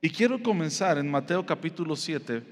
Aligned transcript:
Y 0.00 0.10
quiero 0.10 0.42
comenzar 0.42 0.98
en 0.98 1.10
Mateo 1.10 1.44
capítulo 1.44 1.96
7. 1.96 2.42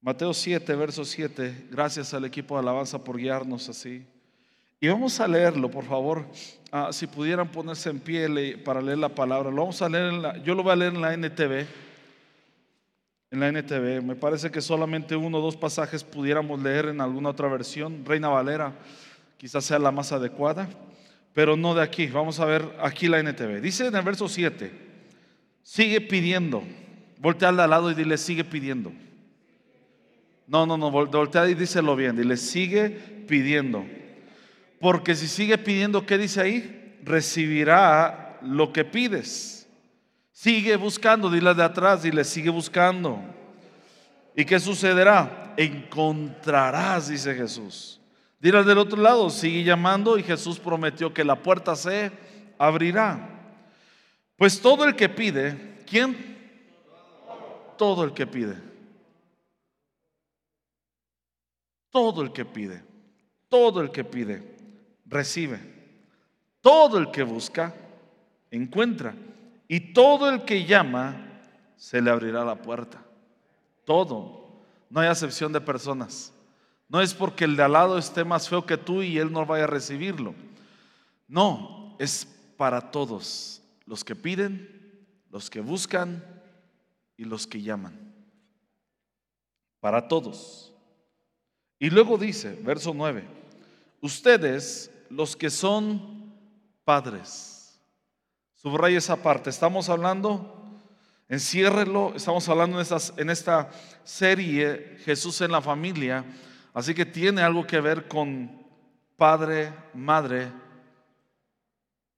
Mateo 0.00 0.32
7, 0.32 0.76
verso 0.76 1.04
7. 1.04 1.66
Gracias 1.70 2.14
al 2.14 2.24
equipo 2.24 2.54
de 2.54 2.60
alabanza 2.60 3.02
por 3.02 3.16
guiarnos 3.16 3.68
así. 3.68 4.06
Y 4.80 4.88
vamos 4.88 5.18
a 5.18 5.26
leerlo, 5.26 5.68
por 5.68 5.84
favor. 5.84 6.24
Ah, 6.70 6.90
si 6.92 7.08
pudieran 7.08 7.48
ponerse 7.48 7.90
en 7.90 7.98
pie 7.98 8.56
para 8.58 8.80
leer 8.80 8.98
la 8.98 9.08
palabra. 9.08 9.50
Lo 9.50 9.62
vamos 9.62 9.82
a 9.82 9.88
leer 9.88 10.12
en 10.12 10.22
la, 10.22 10.36
yo 10.38 10.54
lo 10.54 10.62
voy 10.62 10.72
a 10.72 10.76
leer 10.76 10.94
en 10.94 11.00
la 11.00 11.12
NTV. 11.12 11.66
En 13.32 13.40
la 13.40 13.48
NTV. 13.48 14.02
Me 14.02 14.14
parece 14.14 14.50
que 14.52 14.60
solamente 14.60 15.16
uno 15.16 15.38
o 15.38 15.42
dos 15.42 15.56
pasajes 15.56 16.04
pudiéramos 16.04 16.62
leer 16.62 16.86
en 16.86 17.00
alguna 17.00 17.30
otra 17.30 17.48
versión. 17.48 18.04
Reina 18.04 18.28
Valera 18.28 18.72
quizás 19.36 19.64
sea 19.64 19.80
la 19.80 19.90
más 19.90 20.12
adecuada. 20.12 20.68
Pero 21.34 21.56
no 21.56 21.74
de 21.74 21.82
aquí. 21.82 22.06
Vamos 22.06 22.38
a 22.38 22.44
ver 22.44 22.64
aquí 22.80 23.08
la 23.08 23.18
NTV. 23.18 23.60
Dice 23.60 23.88
en 23.88 23.96
el 23.96 24.02
verso 24.02 24.28
7. 24.28 24.86
Sigue 25.66 26.00
pidiendo. 26.00 26.62
Voltea 27.18 27.48
al 27.48 27.56
lado 27.56 27.90
y 27.90 27.94
dile, 27.94 28.16
sigue 28.18 28.44
pidiendo. 28.44 28.92
No, 30.46 30.64
no, 30.64 30.76
no, 30.76 30.92
voltea 30.92 31.48
y 31.50 31.54
díselo 31.54 31.96
bien. 31.96 32.14
Dile, 32.14 32.36
sigue 32.36 32.88
pidiendo. 33.26 33.84
Porque 34.78 35.16
si 35.16 35.26
sigue 35.26 35.58
pidiendo, 35.58 36.06
¿qué 36.06 36.18
dice 36.18 36.40
ahí? 36.40 36.98
Recibirá 37.02 38.38
lo 38.42 38.72
que 38.72 38.84
pides. 38.84 39.68
Sigue 40.30 40.76
buscando, 40.76 41.28
dile 41.28 41.52
de 41.52 41.64
atrás, 41.64 42.04
dile, 42.04 42.22
sigue 42.22 42.50
buscando. 42.50 43.20
¿Y 44.36 44.44
qué 44.44 44.60
sucederá? 44.60 45.52
Encontrarás, 45.56 47.08
dice 47.08 47.34
Jesús. 47.34 48.00
Dile 48.38 48.62
del 48.62 48.78
otro 48.78 49.02
lado, 49.02 49.30
sigue 49.30 49.64
llamando 49.64 50.16
y 50.16 50.22
Jesús 50.22 50.60
prometió 50.60 51.12
que 51.12 51.24
la 51.24 51.42
puerta 51.42 51.74
se 51.74 52.12
abrirá. 52.56 53.35
Pues 54.36 54.60
todo 54.60 54.84
el 54.84 54.94
que 54.94 55.08
pide, 55.08 55.82
¿quién? 55.86 56.36
Todo 57.78 58.04
el 58.04 58.12
que 58.12 58.26
pide. 58.26 58.56
Todo 61.90 62.22
el 62.22 62.32
que 62.32 62.44
pide. 62.44 62.82
Todo 63.48 63.80
el 63.80 63.90
que 63.90 64.04
pide 64.04 64.56
recibe. 65.06 65.60
Todo 66.60 66.98
el 66.98 67.10
que 67.10 67.22
busca, 67.22 67.74
encuentra. 68.50 69.14
Y 69.68 69.92
todo 69.92 70.28
el 70.28 70.44
que 70.44 70.64
llama, 70.64 71.40
se 71.76 72.02
le 72.02 72.10
abrirá 72.10 72.44
la 72.44 72.56
puerta. 72.56 73.02
Todo. 73.84 74.46
No 74.90 75.00
hay 75.00 75.08
acepción 75.08 75.52
de 75.52 75.60
personas. 75.60 76.32
No 76.88 77.00
es 77.00 77.14
porque 77.14 77.44
el 77.44 77.56
de 77.56 77.62
al 77.62 77.72
lado 77.72 77.98
esté 77.98 78.24
más 78.24 78.48
feo 78.48 78.66
que 78.66 78.76
tú 78.76 79.02
y 79.02 79.18
él 79.18 79.32
no 79.32 79.44
vaya 79.46 79.64
a 79.64 79.68
recibirlo. 79.68 80.34
No, 81.26 81.96
es 81.98 82.26
para 82.56 82.90
todos. 82.90 83.62
Los 83.86 84.04
que 84.04 84.14
piden, 84.14 85.06
los 85.30 85.48
que 85.48 85.60
buscan 85.60 86.22
y 87.16 87.24
los 87.24 87.46
que 87.46 87.62
llaman. 87.62 88.14
Para 89.80 90.08
todos. 90.08 90.72
Y 91.78 91.90
luego 91.90 92.18
dice, 92.18 92.58
verso 92.62 92.92
9, 92.94 93.24
ustedes 94.00 94.90
los 95.10 95.36
que 95.36 95.50
son 95.50 96.34
padres. 96.84 97.80
Subraya 98.54 98.98
esa 98.98 99.22
parte. 99.22 99.50
Estamos 99.50 99.88
hablando, 99.88 100.80
enciérrelo, 101.28 102.14
estamos 102.16 102.48
hablando 102.48 102.80
en, 102.80 102.86
en 103.18 103.30
esta 103.30 103.70
serie 104.04 104.96
Jesús 105.04 105.40
en 105.42 105.52
la 105.52 105.60
familia. 105.60 106.24
Así 106.72 106.94
que 106.94 107.06
tiene 107.06 107.42
algo 107.42 107.66
que 107.66 107.80
ver 107.80 108.08
con 108.08 108.66
padre, 109.16 109.72
madre, 109.94 110.50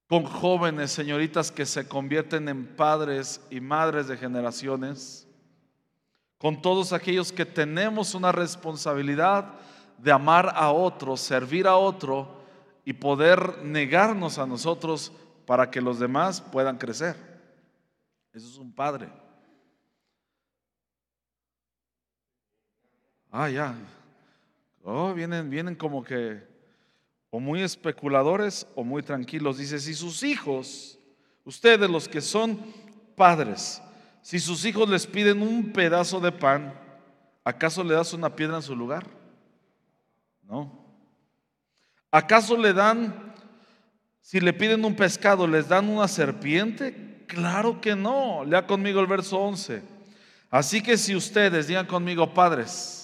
con 0.09 0.25
jóvenes, 0.25 0.91
señoritas 0.91 1.53
que 1.53 1.67
se 1.67 1.87
convierten 1.87 2.49
en 2.49 2.67
padres 2.67 3.41
y 3.51 3.61
madres 3.61 4.09
de 4.09 4.17
generaciones, 4.17 5.29
con 6.39 6.63
todos 6.63 6.93
aquellos 6.95 7.31
que 7.31 7.45
tenemos 7.45 8.15
una 8.15 8.33
responsabilidad 8.33 9.53
de 9.99 10.11
amar 10.11 10.51
a 10.55 10.73
otro, 10.73 11.17
servir 11.17 11.67
a 11.67 11.77
otro 11.77 12.43
y 12.87 12.95
poder 12.95 13.63
negarnos 13.65 14.39
a 14.39 14.47
nosotros 14.47 15.13
para 15.45 15.71
que 15.71 15.81
los 15.81 15.99
demás 15.99 16.41
puedan 16.41 16.79
crecer. 16.79 17.17
Eso 18.33 18.49
es 18.49 18.57
un 18.57 18.73
padre. 18.73 19.11
Ah, 23.31 23.51
ya. 23.51 23.75
Oh, 24.83 25.13
vienen, 25.13 25.51
vienen 25.51 25.75
como 25.75 26.03
que 26.03 26.48
o 27.31 27.41
muy 27.41 27.63
especuladores 27.63 28.67
o 28.75 28.85
muy 28.85 29.03
tranquilos. 29.03 29.59
Dice, 29.59 29.79
si 29.79 29.95
sus 29.95 30.23
hijos, 30.23 30.99
ustedes 31.45 31.89
los 31.91 32.09
que 32.09 32.21
son 32.21 32.59
padres, 33.17 33.83
si 34.23 34.39
sus 34.39 34.65
hijos 34.65 34.89
les 34.89 35.07
piden 35.07 35.43
un 35.43 35.73
pedazo 35.73 36.21
de 36.21 36.33
pan, 36.33 36.75
¿acaso 37.45 37.85
le 37.85 37.95
das 37.95 38.13
una 38.13 38.35
piedra 38.35 38.57
en 38.57 38.63
su 38.63 38.75
lugar? 38.75 39.07
No. 40.43 40.87
¿Acaso 42.11 42.57
le 42.57 42.73
dan, 42.73 43.35
si 44.21 44.41
le 44.41 44.53
piden 44.53 44.85
un 44.85 44.97
pescado, 44.97 45.47
les 45.47 45.69
dan 45.69 45.89
una 45.89 46.09
serpiente? 46.09 47.25
Claro 47.27 47.81
que 47.81 47.95
no. 47.95 48.45
Lea 48.45 48.67
conmigo 48.67 49.01
el 49.01 49.07
verso 49.07 49.39
11. 49.39 49.83
Así 50.51 50.83
que 50.83 50.97
si 50.97 51.15
ustedes, 51.15 51.67
digan 51.67 51.87
conmigo, 51.87 52.33
padres, 52.33 52.98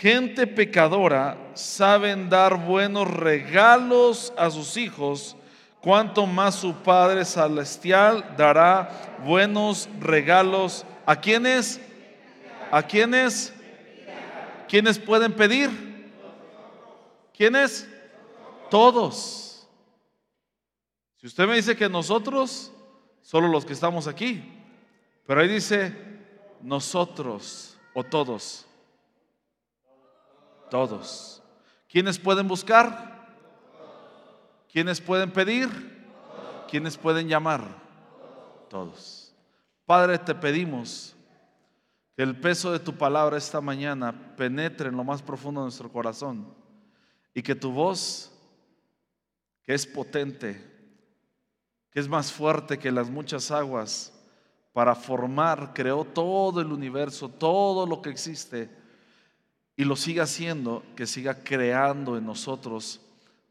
gente 0.00 0.46
pecadora, 0.46 1.36
saben 1.54 2.28
dar 2.28 2.56
buenos 2.56 3.08
regalos 3.08 4.32
a 4.36 4.50
sus 4.50 4.76
hijos, 4.76 5.36
cuanto 5.80 6.26
más 6.26 6.54
su 6.54 6.74
Padre 6.74 7.24
Celestial 7.24 8.34
dará 8.36 9.18
buenos 9.24 9.88
regalos 10.00 10.84
a 11.04 11.16
quienes, 11.16 11.80
a 12.70 12.82
quienes, 12.82 13.52
quienes 14.68 14.98
pueden 14.98 15.32
pedir. 15.32 15.70
¿Quiénes? 17.36 17.88
Todos. 18.70 19.68
Si 21.16 21.26
usted 21.26 21.46
me 21.46 21.56
dice 21.56 21.76
que 21.76 21.88
nosotros, 21.88 22.72
solo 23.20 23.48
los 23.48 23.64
que 23.64 23.72
estamos 23.72 24.06
aquí, 24.06 24.42
pero 25.26 25.40
ahí 25.40 25.48
dice 25.48 25.94
nosotros 26.62 27.78
o 27.94 28.02
todos. 28.02 28.66
Todos. 30.72 31.42
¿Quiénes 31.86 32.18
pueden 32.18 32.48
buscar? 32.48 33.28
¿Quiénes 34.72 35.02
pueden 35.02 35.30
pedir? 35.30 35.68
¿Quiénes 36.66 36.96
pueden 36.96 37.28
llamar? 37.28 37.62
Todos. 38.70 39.34
Padre, 39.84 40.18
te 40.18 40.34
pedimos 40.34 41.14
que 42.16 42.22
el 42.22 42.40
peso 42.40 42.72
de 42.72 42.78
tu 42.78 42.94
palabra 42.96 43.36
esta 43.36 43.60
mañana 43.60 44.34
penetre 44.34 44.88
en 44.88 44.96
lo 44.96 45.04
más 45.04 45.20
profundo 45.20 45.60
de 45.60 45.66
nuestro 45.66 45.92
corazón 45.92 46.54
y 47.34 47.42
que 47.42 47.54
tu 47.54 47.70
voz, 47.70 48.32
que 49.64 49.74
es 49.74 49.86
potente, 49.86 50.58
que 51.90 52.00
es 52.00 52.08
más 52.08 52.32
fuerte 52.32 52.78
que 52.78 52.90
las 52.90 53.10
muchas 53.10 53.50
aguas, 53.50 54.18
para 54.72 54.94
formar, 54.94 55.74
creó 55.74 56.02
todo 56.02 56.62
el 56.62 56.72
universo, 56.72 57.28
todo 57.28 57.86
lo 57.86 58.00
que 58.00 58.08
existe, 58.08 58.80
y 59.76 59.84
lo 59.84 59.96
siga 59.96 60.24
haciendo, 60.24 60.82
que 60.96 61.06
siga 61.06 61.42
creando 61.42 62.16
en 62.16 62.26
nosotros 62.26 63.00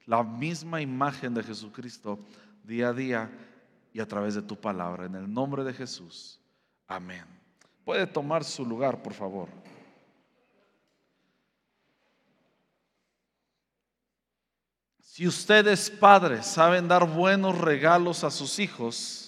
la 0.06 0.24
misma 0.24 0.82
imagen 0.82 1.34
de 1.34 1.44
Jesucristo 1.44 2.20
día 2.64 2.90
a 2.90 2.94
día 2.94 3.32
y 3.94 4.00
a 4.00 4.08
través 4.08 4.36
de 4.36 4.42
tu 4.42 4.56
palabra. 4.56 5.06
En 5.06 5.16
el 5.16 5.32
nombre 5.32 5.64
de 5.64 5.74
Jesús. 5.74 6.40
Amén. 6.88 7.26
Puede 7.84 8.06
tomar 8.06 8.44
su 8.44 8.66
lugar, 8.66 9.02
por 9.02 9.14
favor. 9.14 9.50
Si 15.00 15.28
ustedes 15.28 15.90
padres 15.90 16.46
saben 16.46 16.88
dar 16.88 17.06
buenos 17.06 17.58
regalos 17.58 18.24
a 18.24 18.32
sus 18.32 18.60
hijos, 18.60 19.21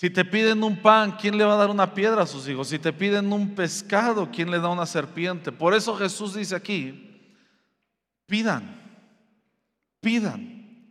si 0.00 0.08
te 0.08 0.24
piden 0.24 0.64
un 0.64 0.78
pan, 0.78 1.14
¿quién 1.20 1.36
le 1.36 1.44
va 1.44 1.52
a 1.52 1.58
dar 1.58 1.68
una 1.68 1.92
piedra 1.92 2.22
a 2.22 2.26
sus 2.26 2.48
hijos? 2.48 2.68
Si 2.68 2.78
te 2.78 2.90
piden 2.90 3.30
un 3.34 3.54
pescado, 3.54 4.30
¿quién 4.32 4.50
le 4.50 4.58
da 4.58 4.70
una 4.70 4.86
serpiente? 4.86 5.52
Por 5.52 5.74
eso 5.74 5.94
Jesús 5.94 6.32
dice 6.32 6.56
aquí, 6.56 7.20
pidan, 8.24 8.80
pidan. 10.00 10.88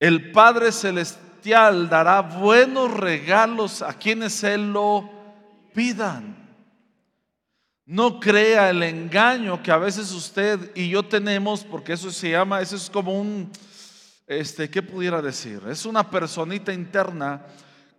El 0.00 0.32
Padre 0.32 0.72
Celestial 0.72 1.88
dará 1.88 2.20
buenos 2.20 2.90
regalos 2.92 3.80
a 3.80 3.92
quienes 3.92 4.42
Él 4.42 4.72
lo 4.72 5.08
pidan. 5.72 6.34
No 7.84 8.18
crea 8.18 8.70
el 8.70 8.82
engaño 8.82 9.62
que 9.62 9.70
a 9.70 9.78
veces 9.78 10.10
usted 10.10 10.72
y 10.74 10.88
yo 10.88 11.04
tenemos, 11.04 11.62
porque 11.62 11.92
eso 11.92 12.10
se 12.10 12.30
llama, 12.30 12.60
eso 12.60 12.74
es 12.74 12.90
como 12.90 13.16
un, 13.16 13.52
este, 14.26 14.68
¿qué 14.68 14.82
pudiera 14.82 15.22
decir? 15.22 15.62
Es 15.68 15.86
una 15.86 16.10
personita 16.10 16.72
interna 16.72 17.42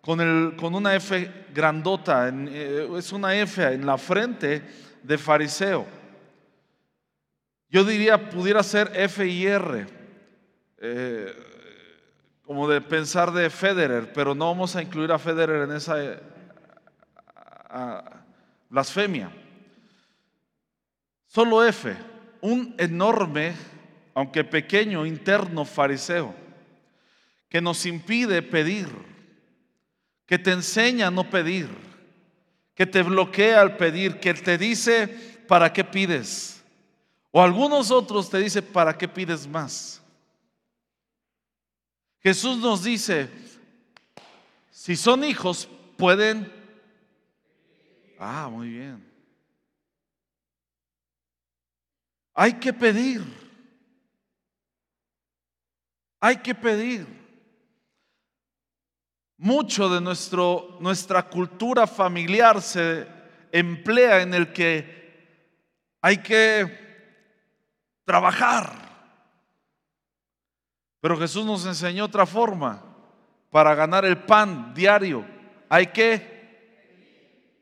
con, 0.01 0.21
el, 0.21 0.55
con 0.55 0.75
una 0.75 0.95
F 0.95 1.45
grandota, 1.53 2.29
eh, 2.29 2.89
es 2.97 3.11
una 3.11 3.35
F 3.35 3.63
en 3.63 3.85
la 3.85 3.97
frente 3.97 4.61
de 5.03 5.17
fariseo. 5.17 5.85
Yo 7.69 7.83
diría, 7.83 8.29
pudiera 8.29 8.63
ser 8.63 8.91
F 8.93 9.25
y 9.25 9.45
R. 9.45 9.87
Eh, 10.79 11.33
como 12.47 12.65
de 12.69 12.79
pensar 12.79 13.33
de 13.33 13.49
Federer, 13.49 14.13
pero 14.13 14.33
no 14.33 14.45
vamos 14.45 14.73
a 14.77 14.81
incluir 14.81 15.11
a 15.11 15.19
Federer 15.19 15.63
en 15.63 15.75
esa 15.75 15.97
blasfemia. 18.69 19.29
Solo 21.25 21.61
F, 21.65 21.93
un 22.39 22.73
enorme, 22.77 23.53
aunque 24.17 24.43
pequeño, 24.43 25.05
interno 25.05 25.63
fariseo, 25.63 26.33
que 27.49 27.61
nos 27.61 27.85
impide 27.85 28.41
pedir, 28.41 28.89
que 30.25 30.39
te 30.39 30.53
enseña 30.53 31.05
a 31.05 31.11
no 31.11 31.29
pedir, 31.29 31.69
que 32.73 32.87
te 32.87 33.03
bloquea 33.03 33.61
al 33.61 33.77
pedir, 33.77 34.19
que 34.19 34.33
te 34.33 34.57
dice, 34.57 35.07
¿para 35.47 35.71
qué 35.71 35.83
pides? 35.83 36.63
O 37.29 37.43
algunos 37.43 37.91
otros 37.91 38.27
te 38.27 38.39
dice, 38.39 38.63
¿para 38.63 38.97
qué 38.97 39.07
pides 39.07 39.45
más? 39.45 40.01
Jesús 42.19 42.57
nos 42.57 42.83
dice, 42.83 43.29
si 44.71 44.95
son 44.95 45.23
hijos, 45.23 45.69
pueden... 45.95 46.51
Ah, 48.17 48.49
muy 48.51 48.69
bien. 48.69 49.07
Hay 52.33 52.53
que 52.53 52.73
pedir. 52.73 53.46
Hay 56.19 56.37
que 56.37 56.55
pedir. 56.55 57.05
Mucho 59.37 59.87
de 59.87 60.01
nuestro, 60.01 60.77
nuestra 60.79 61.29
cultura 61.29 61.85
familiar 61.85 62.61
se 62.61 63.07
emplea 63.51 64.21
en 64.21 64.33
el 64.33 64.51
que 64.51 64.97
hay 66.01 66.17
que 66.17 66.87
trabajar. 68.03 68.87
Pero 70.99 71.17
Jesús 71.17 71.45
nos 71.45 71.65
enseñó 71.65 72.05
otra 72.05 72.25
forma 72.25 72.83
para 73.51 73.75
ganar 73.75 74.05
el 74.05 74.17
pan 74.17 74.73
diario. 74.73 75.25
Hay 75.69 75.87
que... 75.87 76.35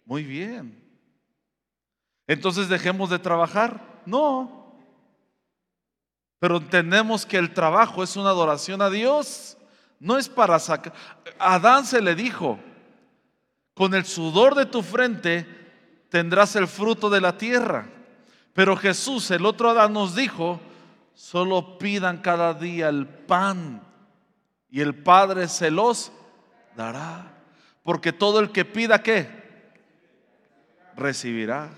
Muy 0.05 0.23
bien. 0.23 0.81
Entonces 2.27 2.69
dejemos 2.69 3.09
de 3.09 3.19
trabajar. 3.19 4.01
No. 4.05 4.64
Pero 6.45 6.57
entendemos 6.57 7.25
que 7.25 7.37
el 7.37 7.55
trabajo 7.55 8.03
es 8.03 8.15
una 8.15 8.29
adoración 8.29 8.79
a 8.83 8.91
Dios. 8.91 9.57
No 9.99 10.15
es 10.15 10.29
para 10.29 10.59
sacar. 10.59 10.93
Adán 11.39 11.87
se 11.87 12.03
le 12.03 12.13
dijo, 12.13 12.59
con 13.73 13.95
el 13.95 14.05
sudor 14.05 14.53
de 14.53 14.67
tu 14.67 14.83
frente 14.83 15.47
tendrás 16.09 16.55
el 16.55 16.67
fruto 16.67 17.09
de 17.09 17.19
la 17.19 17.35
tierra. 17.35 17.89
Pero 18.53 18.77
Jesús, 18.77 19.31
el 19.31 19.43
otro 19.43 19.71
Adán, 19.71 19.93
nos 19.93 20.15
dijo, 20.15 20.61
solo 21.15 21.79
pidan 21.79 22.19
cada 22.19 22.53
día 22.53 22.89
el 22.89 23.07
pan 23.07 23.81
y 24.69 24.81
el 24.81 24.93
Padre 24.93 25.47
se 25.47 25.71
los 25.71 26.11
dará. 26.75 27.39
Porque 27.81 28.13
todo 28.13 28.39
el 28.39 28.51
que 28.51 28.65
pida, 28.65 29.01
¿qué? 29.01 29.27
Recibirá. 30.95 31.71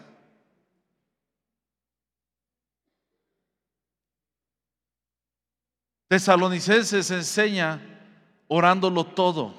Tesalonicenses 6.07 7.12
enseña 7.12 7.81
orándolo 8.48 9.04
todo 9.04 9.54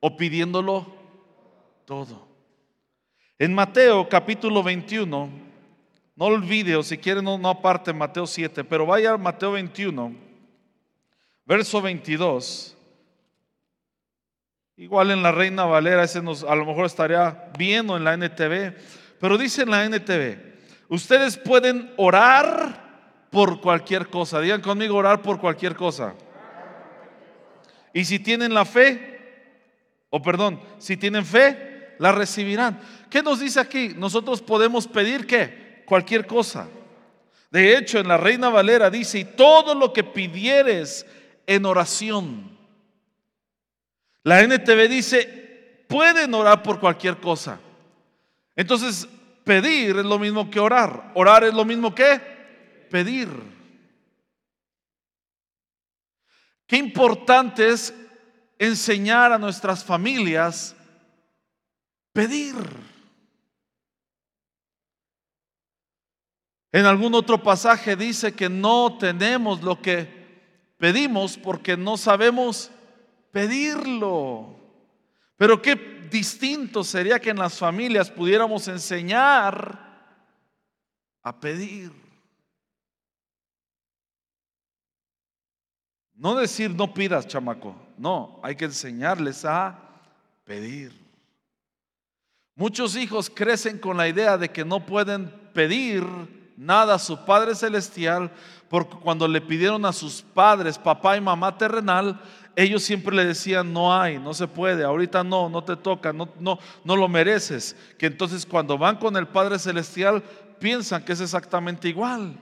o 0.00 0.16
pidiéndolo 0.16 0.86
todo. 1.84 2.26
En 3.38 3.54
Mateo 3.54 4.08
capítulo 4.08 4.62
21, 4.62 5.30
no 6.16 6.24
olvide 6.24 6.82
si 6.82 6.96
quiere 6.96 7.22
no, 7.22 7.36
no 7.36 7.50
aparte 7.50 7.92
Mateo 7.92 8.26
7, 8.26 8.64
pero 8.64 8.86
vaya 8.86 9.12
a 9.12 9.18
Mateo 9.18 9.52
21, 9.52 10.14
verso 11.44 11.82
22. 11.82 12.76
Igual 14.76 15.10
en 15.10 15.22
la 15.22 15.30
Reina 15.30 15.66
Valera, 15.66 16.04
ese 16.04 16.22
nos, 16.22 16.42
a 16.42 16.54
lo 16.54 16.64
mejor 16.64 16.86
estaría 16.86 17.50
bien 17.58 17.88
o 17.90 17.98
en 17.98 18.04
la 18.04 18.14
NTV, 18.14 18.74
pero 19.20 19.36
dice 19.36 19.62
en 19.62 19.70
la 19.70 19.84
NTV, 19.84 20.38
ustedes 20.88 21.36
pueden 21.36 21.92
orar 21.98 22.89
por 23.30 23.60
cualquier 23.60 24.08
cosa. 24.08 24.40
Digan 24.40 24.60
conmigo 24.60 24.96
orar 24.96 25.22
por 25.22 25.40
cualquier 25.40 25.76
cosa. 25.76 26.14
Y 27.92 28.04
si 28.04 28.18
tienen 28.18 28.52
la 28.52 28.64
fe, 28.64 29.18
o 30.10 30.20
perdón, 30.20 30.60
si 30.78 30.96
tienen 30.96 31.24
fe, 31.24 31.94
la 31.98 32.12
recibirán. 32.12 32.80
¿Qué 33.08 33.22
nos 33.22 33.40
dice 33.40 33.60
aquí? 33.60 33.94
Nosotros 33.96 34.42
podemos 34.42 34.86
pedir 34.86 35.26
qué? 35.26 35.82
Cualquier 35.86 36.26
cosa. 36.26 36.68
De 37.50 37.76
hecho, 37.76 37.98
en 37.98 38.08
la 38.08 38.16
Reina 38.16 38.48
Valera 38.48 38.90
dice, 38.90 39.18
y 39.18 39.24
todo 39.24 39.74
lo 39.74 39.92
que 39.92 40.04
pidieres 40.04 41.06
en 41.46 41.66
oración. 41.66 42.56
La 44.22 44.42
NTV 44.42 44.88
dice, 44.88 45.84
pueden 45.88 46.32
orar 46.34 46.62
por 46.62 46.78
cualquier 46.78 47.16
cosa. 47.16 47.58
Entonces, 48.54 49.08
pedir 49.44 49.98
es 49.98 50.04
lo 50.04 50.18
mismo 50.18 50.48
que 50.48 50.60
orar. 50.60 51.10
Orar 51.14 51.42
es 51.44 51.54
lo 51.54 51.64
mismo 51.64 51.92
que 51.92 52.20
pedir. 52.90 53.28
Qué 56.66 56.76
importante 56.76 57.68
es 57.68 57.94
enseñar 58.58 59.32
a 59.32 59.38
nuestras 59.38 59.82
familias 59.82 60.76
pedir. 62.12 62.54
En 66.72 66.86
algún 66.86 67.14
otro 67.14 67.42
pasaje 67.42 67.96
dice 67.96 68.32
que 68.32 68.48
no 68.48 68.96
tenemos 68.98 69.62
lo 69.62 69.80
que 69.80 70.74
pedimos 70.78 71.36
porque 71.36 71.76
no 71.76 71.96
sabemos 71.96 72.70
pedirlo. 73.32 74.56
Pero 75.36 75.60
qué 75.60 75.74
distinto 76.10 76.84
sería 76.84 77.18
que 77.18 77.30
en 77.30 77.38
las 77.38 77.58
familias 77.58 78.10
pudiéramos 78.10 78.68
enseñar 78.68 79.90
a 81.22 81.40
pedir. 81.40 82.09
No 86.20 86.34
decir 86.34 86.70
no 86.70 86.92
pidas, 86.92 87.26
chamaco. 87.26 87.74
No, 87.96 88.38
hay 88.42 88.54
que 88.54 88.66
enseñarles 88.66 89.42
a 89.46 89.78
pedir. 90.44 90.92
Muchos 92.54 92.94
hijos 92.94 93.32
crecen 93.34 93.78
con 93.78 93.96
la 93.96 94.06
idea 94.06 94.36
de 94.36 94.50
que 94.50 94.62
no 94.62 94.84
pueden 94.84 95.30
pedir 95.54 96.04
nada 96.58 96.96
a 96.96 96.98
su 96.98 97.24
Padre 97.24 97.54
Celestial 97.54 98.30
porque 98.68 98.98
cuando 98.98 99.26
le 99.26 99.40
pidieron 99.40 99.86
a 99.86 99.94
sus 99.94 100.20
padres, 100.20 100.78
papá 100.78 101.16
y 101.16 101.22
mamá 101.22 101.56
terrenal, 101.56 102.20
ellos 102.54 102.82
siempre 102.82 103.16
le 103.16 103.24
decían, 103.24 103.72
no 103.72 103.98
hay, 103.98 104.18
no 104.18 104.34
se 104.34 104.46
puede, 104.46 104.84
ahorita 104.84 105.24
no, 105.24 105.48
no 105.48 105.64
te 105.64 105.74
toca, 105.74 106.12
no, 106.12 106.28
no, 106.38 106.58
no 106.84 106.96
lo 106.96 107.08
mereces. 107.08 107.74
Que 107.98 108.06
entonces 108.06 108.44
cuando 108.44 108.76
van 108.76 108.96
con 108.96 109.16
el 109.16 109.26
Padre 109.26 109.58
Celestial 109.58 110.22
piensan 110.58 111.02
que 111.02 111.14
es 111.14 111.20
exactamente 111.22 111.88
igual. 111.88 112.36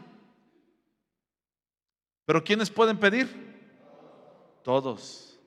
Pero 2.26 2.42
¿quiénes 2.42 2.70
pueden 2.70 2.98
pedir? 2.98 3.47
Todos. 4.68 5.40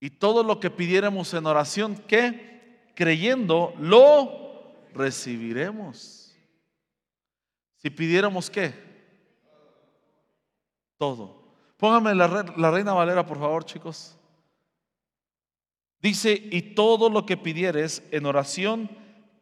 Y 0.00 0.10
todo 0.10 0.42
lo 0.42 0.58
que 0.58 0.68
pidiéramos 0.68 1.32
en 1.32 1.46
oración, 1.46 1.94
que 1.94 2.90
creyendo, 2.96 3.72
lo 3.78 4.74
recibiremos. 4.92 6.36
Si 7.76 7.88
pidiéramos 7.88 8.50
qué? 8.50 8.74
Todo. 10.96 11.40
Póngame 11.76 12.16
la, 12.16 12.52
la 12.56 12.72
Reina 12.72 12.94
Valera, 12.94 13.24
por 13.24 13.38
favor, 13.38 13.64
chicos. 13.64 14.18
Dice, 16.00 16.32
y 16.32 16.74
todo 16.74 17.08
lo 17.08 17.24
que 17.24 17.36
pidieres 17.36 18.02
en 18.10 18.26
oración, 18.26 18.90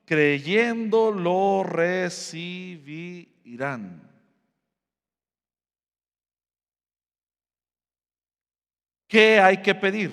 creyendo 0.05 1.11
lo 1.11 1.63
recibirán. 1.65 3.31
¿Qué 9.11 9.41
hay 9.41 9.61
que 9.61 9.75
pedir? 9.75 10.13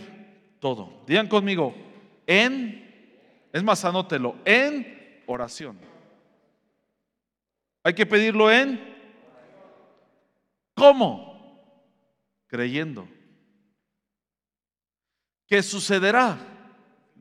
Todo. 0.60 1.04
Digan 1.06 1.28
conmigo, 1.28 1.76
en, 2.26 3.48
es 3.54 3.62
más, 3.62 3.86
anótelo, 3.86 4.36
en 4.44 5.22
oración. 5.28 5.78
Hay 7.84 7.94
que 7.94 8.08
pedirlo 8.08 8.52
en, 8.52 8.82
¿cómo? 10.74 11.62
Creyendo. 12.48 13.08
¿Qué 15.46 15.62
sucederá? 15.62 16.40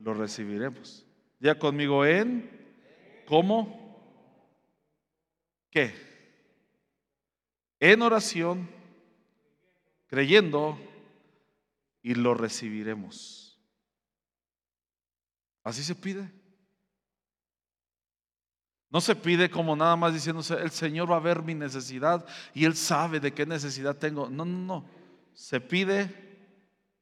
Lo 0.01 0.15
recibiremos. 0.15 1.05
Ya 1.39 1.59
conmigo 1.59 2.07
en, 2.07 2.49
¿cómo? 3.27 4.01
¿Qué? 5.69 5.93
En 7.79 8.01
oración, 8.01 8.67
creyendo 10.07 10.86
y 12.07 12.15
lo 12.15 12.33
recibiremos. 12.33 13.59
Así 15.61 15.83
se 15.83 15.93
pide. 15.93 16.31
No 18.89 19.01
se 19.01 19.13
pide 19.13 19.49
como 19.49 19.75
nada 19.75 19.97
más 19.97 20.13
diciéndose, 20.13 20.53
el 20.53 20.71
Señor 20.71 21.11
va 21.11 21.17
a 21.17 21.19
ver 21.19 21.43
mi 21.43 21.53
necesidad 21.53 22.25
y 22.53 22.63
Él 22.63 22.77
sabe 22.77 23.19
de 23.19 23.33
qué 23.33 23.45
necesidad 23.45 23.97
tengo. 23.97 24.29
No, 24.29 24.45
no, 24.45 24.57
no. 24.57 24.89
Se 25.33 25.59
pide 25.59 26.55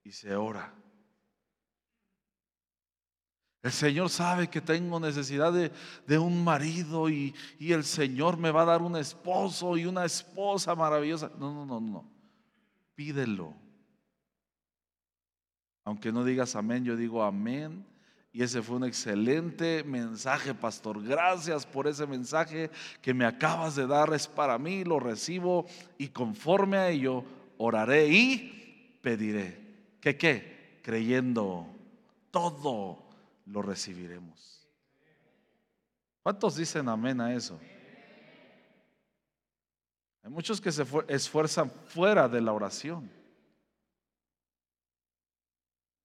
y 0.03 0.11
se 0.11 0.35
ora. 0.35 0.73
El 3.61 3.71
Señor 3.71 4.09
sabe 4.09 4.47
que 4.47 4.61
tengo 4.61 4.99
necesidad 4.99 5.53
de, 5.53 6.17
un 6.17 6.43
marido 6.43 7.09
y, 7.09 7.35
y, 7.59 7.73
el 7.73 7.83
Señor 7.83 8.37
me 8.37 8.49
va 8.49 8.63
a 8.63 8.65
dar 8.65 8.81
un 8.81 8.95
esposo 8.95 9.77
y 9.77 9.85
una 9.85 10.03
esposa 10.03 10.73
maravillosa. 10.73 11.31
No, 11.37 11.53
no, 11.53 11.63
no, 11.67 11.79
no. 11.79 12.11
Pídelo. 12.95 13.64
Aunque 15.85 16.11
no 16.11 16.25
digas 16.25 16.55
amén, 16.55 16.83
yo 16.83 16.97
digo 16.97 17.23
amén. 17.23 17.85
Y 18.33 18.43
ese 18.43 18.61
fue 18.61 18.75
un 18.75 18.83
excelente 18.83 19.83
mensaje, 19.85 20.53
pastor. 20.53 21.01
Gracias 21.01 21.65
por 21.65 21.87
ese 21.87 22.05
mensaje 22.05 22.69
que 23.01 23.13
me 23.13 23.25
acabas 23.25 23.77
de 23.77 23.87
dar. 23.87 24.13
Es 24.13 24.27
para 24.27 24.57
mí, 24.57 24.83
lo 24.83 24.99
recibo 24.99 25.65
y 25.97 26.09
conforme 26.09 26.75
a 26.77 26.89
ello 26.89 27.23
oraré 27.57 28.07
y 28.09 28.99
pediré. 29.01 29.57
¿Qué 30.01 30.17
qué? 30.17 30.79
Creyendo 30.81 31.65
todo 32.31 33.07
lo 33.45 33.61
recibiremos. 33.61 34.67
¿Cuántos 36.23 36.57
dicen 36.57 36.89
amén 36.89 37.21
a 37.21 37.33
eso? 37.33 37.57
Hay 40.23 40.31
muchos 40.31 40.59
que 40.59 40.71
se 40.71 40.83
esfuerzan 41.07 41.71
fuera 41.87 42.27
de 42.27 42.41
la 42.41 42.51
oración. 42.51 43.09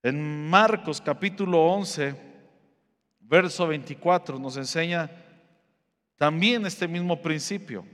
En 0.03 0.49
Marcos 0.49 1.01
capítulo 1.01 1.63
11, 1.67 2.15
verso 3.21 3.67
24, 3.67 4.39
nos 4.39 4.57
enseña 4.57 5.11
también 6.17 6.65
este 6.65 6.89
mismo 6.89 7.21
principio. 7.21 7.85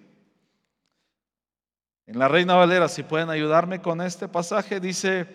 En 2.06 2.18
la 2.18 2.28
Reina 2.28 2.54
Valera, 2.54 2.88
si 2.88 3.02
pueden 3.02 3.28
ayudarme 3.28 3.82
con 3.82 4.00
este 4.00 4.28
pasaje, 4.28 4.78
dice, 4.78 5.26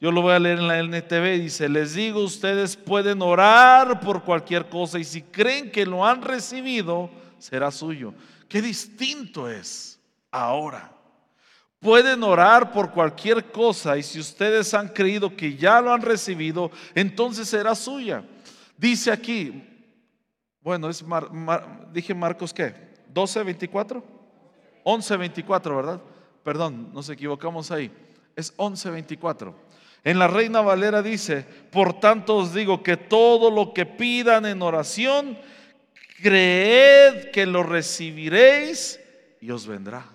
yo 0.00 0.10
lo 0.10 0.22
voy 0.22 0.32
a 0.32 0.38
leer 0.38 0.58
en 0.58 0.68
la 0.68 0.78
NTV, 0.78 1.38
dice, 1.38 1.68
les 1.68 1.92
digo, 1.92 2.20
ustedes 2.20 2.74
pueden 2.76 3.20
orar 3.20 4.00
por 4.00 4.24
cualquier 4.24 4.70
cosa 4.70 4.98
y 4.98 5.04
si 5.04 5.20
creen 5.20 5.70
que 5.70 5.84
lo 5.84 6.06
han 6.06 6.22
recibido, 6.22 7.10
será 7.38 7.70
suyo. 7.70 8.14
Qué 8.48 8.62
distinto 8.62 9.50
es 9.50 10.00
ahora. 10.30 10.93
Pueden 11.84 12.22
orar 12.22 12.72
por 12.72 12.92
cualquier 12.92 13.52
cosa 13.52 13.98
y 13.98 14.02
si 14.02 14.18
ustedes 14.18 14.72
han 14.72 14.88
creído 14.88 15.36
que 15.36 15.54
ya 15.54 15.82
lo 15.82 15.92
han 15.92 16.00
recibido, 16.00 16.70
entonces 16.94 17.46
será 17.46 17.74
suya. 17.74 18.24
Dice 18.78 19.12
aquí, 19.12 19.62
bueno, 20.62 20.88
es 20.88 21.04
dije 21.92 22.14
Marcos 22.14 22.54
qué, 22.54 22.74
12, 23.12 23.42
24, 23.42 24.02
11, 24.82 25.16
24, 25.18 25.76
¿verdad? 25.76 26.00
Perdón, 26.42 26.90
nos 26.94 27.10
equivocamos 27.10 27.70
ahí. 27.70 27.92
Es 28.34 28.54
11, 28.56 28.88
24. 28.88 29.54
En 30.04 30.18
la 30.18 30.26
Reina 30.26 30.62
Valera 30.62 31.02
dice, 31.02 31.44
por 31.70 32.00
tanto 32.00 32.36
os 32.36 32.54
digo 32.54 32.82
que 32.82 32.96
todo 32.96 33.50
lo 33.50 33.74
que 33.74 33.84
pidan 33.84 34.46
en 34.46 34.62
oración, 34.62 35.38
creed 36.22 37.30
que 37.30 37.44
lo 37.44 37.62
recibiréis 37.62 38.98
y 39.42 39.50
os 39.50 39.66
vendrá. 39.66 40.13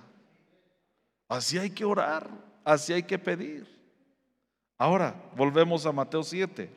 Así 1.30 1.58
hay 1.58 1.70
que 1.70 1.86
orar, 1.86 2.30
así 2.66 2.92
hay 2.92 3.04
que 3.04 3.18
pedir. 3.18 3.66
Ahora, 4.78 5.16
volvemos 5.36 5.86
a 5.86 5.92
Mateo 5.92 6.24
7. 6.24 6.70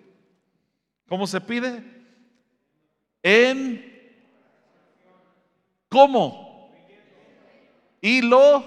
¿Cómo 1.09 1.26
se 1.26 1.40
pide? 1.40 1.82
En 3.23 3.90
¿Cómo? 5.88 6.71
Y 8.00 8.23
lo 8.23 8.64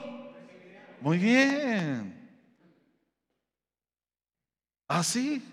Muy 1.01 1.18
bien. 1.18 2.13
Así. 4.88 5.44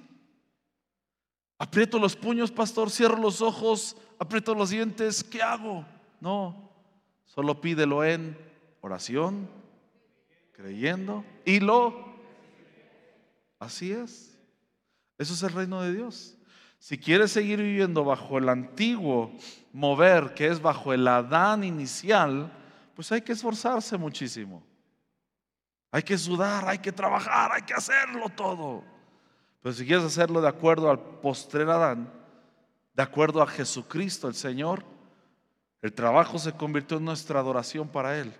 Aprieto 1.59 1.99
los 1.99 2.17
puños, 2.17 2.51
pastor, 2.51 2.91
cierro 2.91 3.17
los 3.17 3.41
ojos, 3.41 3.97
aprieto 4.19 4.55
los 4.55 4.71
dientes, 4.71 5.23
¿qué 5.23 5.41
hago? 5.41 5.87
No, 6.21 6.71
solo 7.25 7.61
pídelo 7.61 8.05
en 8.05 8.37
oración, 8.81 9.49
creyendo 10.63 11.25
y 11.45 11.59
lo... 11.59 12.13
Así 13.59 13.93
es. 13.93 14.39
Eso 15.19 15.35
es 15.35 15.43
el 15.43 15.51
reino 15.51 15.83
de 15.83 15.93
Dios. 15.93 16.37
Si 16.79 16.99
quieres 16.99 17.33
seguir 17.33 17.61
viviendo 17.61 18.05
bajo 18.05 18.39
el 18.39 18.49
antiguo 18.49 19.33
mover, 19.73 20.35
que 20.35 20.49
es 20.49 20.61
bajo 20.61 20.93
el 20.93 21.07
Adán 21.07 21.65
inicial, 21.65 22.53
pues 22.95 23.11
hay 23.13 23.23
que 23.23 23.33
esforzarse 23.33 23.97
muchísimo. 23.97 24.65
Hay 25.91 26.03
que 26.03 26.17
sudar, 26.17 26.69
hay 26.69 26.79
que 26.79 26.93
trabajar, 26.93 27.53
hay 27.53 27.63
que 27.63 27.75
hacerlo 27.75 28.29
todo. 28.31 28.85
Pero 29.63 29.75
si 29.75 29.85
quieres 29.85 30.05
hacerlo 30.05 30.41
de 30.41 30.49
acuerdo 30.49 30.91
al 30.91 30.99
postrer 30.99 31.69
Adán, 31.69 32.13
de 32.95 33.03
acuerdo 33.03 33.43
a 33.43 33.47
Jesucristo 33.47 34.29
el 34.29 34.35
Señor, 34.35 34.85
el 35.83 35.93
trabajo 35.93 36.39
se 36.39 36.53
convirtió 36.53 36.99
en 36.99 37.05
nuestra 37.05 37.41
adoración 37.41 37.89
para 37.89 38.19
Él. 38.19 38.35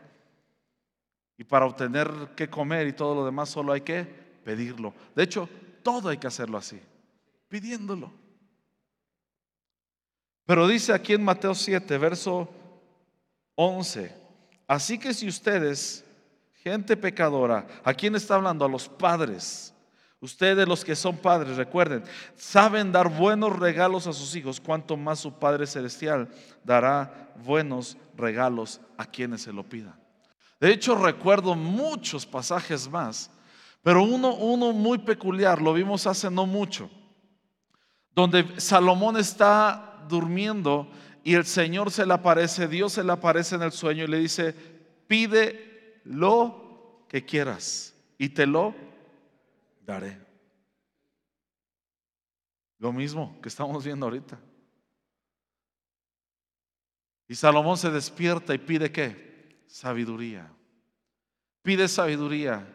Y 1.39 1.45
para 1.45 1.67
obtener 1.67 2.11
qué 2.37 2.49
comer 2.49 2.87
y 2.87 2.93
todo 2.93 3.15
lo 3.15 3.25
demás 3.25 3.49
solo 3.49 3.73
hay 3.73 3.81
que 3.81 4.05
pedirlo. 4.45 4.95
De 5.15 5.23
hecho, 5.23 5.49
todo 5.83 6.09
hay 6.09 6.19
que 6.19 6.27
hacerlo 6.27 6.59
así, 6.59 6.81
pidiéndolo. 7.49 8.13
Pero 10.45 10.67
dice 10.67 10.93
aquí 10.93 11.15
en 11.15 11.25
Mateo 11.25 11.55
7, 11.55 11.99
verso 11.99 12.49
11, 13.55 14.15
así 14.67 14.99
que 14.99 15.15
si 15.15 15.29
ustedes, 15.29 16.05
gente 16.63 16.97
pecadora, 16.97 17.67
¿a 17.85 17.95
quién 17.95 18.15
está 18.15 18.35
hablando? 18.35 18.65
A 18.65 18.69
los 18.69 18.89
padres 18.89 19.73
Ustedes 20.23 20.69
los 20.69 20.85
que 20.85 20.95
son 20.95 21.17
padres, 21.17 21.57
recuerden, 21.57 22.05
saben 22.37 22.93
dar 22.93 23.09
buenos 23.09 23.59
regalos 23.59 24.07
a 24.07 24.13
sus 24.13 24.37
hijos, 24.37 24.61
cuanto 24.61 24.97
más 24.97 25.19
su 25.19 25.33
Padre 25.33 25.67
Celestial 25.67 26.29
dará 26.63 27.33
buenos 27.45 27.97
regalos 28.17 28.81
a 28.97 29.05
quienes 29.05 29.43
se 29.43 29.53
lo 29.53 29.65
pidan. 29.65 30.01
De 30.63 30.71
hecho, 30.71 30.95
recuerdo 30.95 31.57
muchos 31.57 32.25
pasajes 32.25 32.89
más, 32.89 33.29
pero 33.83 34.05
uno, 34.05 34.37
uno 34.37 34.73
muy 34.73 34.99
peculiar, 34.99 35.61
lo 35.61 35.73
vimos 35.73 36.07
hace 36.07 36.31
no 36.31 36.47
mucho, 36.47 36.89
donde 38.15 38.61
Salomón 38.61 39.17
está 39.17 40.07
durmiendo 40.09 40.89
y 41.25 41.35
el 41.35 41.47
Señor 41.47 41.91
se 41.91 42.07
le 42.07 42.15
aparece, 42.15 42.69
Dios 42.69 42.93
se 42.93 43.03
le 43.03 43.11
aparece 43.11 43.57
en 43.57 43.63
el 43.63 43.73
sueño 43.73 44.05
y 44.05 44.07
le 44.07 44.19
dice, 44.21 44.55
pide 45.09 46.01
lo 46.05 47.07
que 47.09 47.25
quieras 47.25 47.93
y 48.17 48.29
te 48.29 48.47
lo 48.47 48.73
daré. 49.85 50.17
Lo 52.79 52.93
mismo 52.93 53.37
que 53.43 53.49
estamos 53.49 53.85
viendo 53.85 54.07
ahorita. 54.07 54.39
Y 57.27 57.35
Salomón 57.35 57.77
se 57.77 57.91
despierta 57.91 58.55
y 58.55 58.59
pide 58.59 58.93
qué? 58.93 59.32
Sabiduría. 59.73 60.53
Pide 61.63 61.89
sabiduría. 61.89 62.69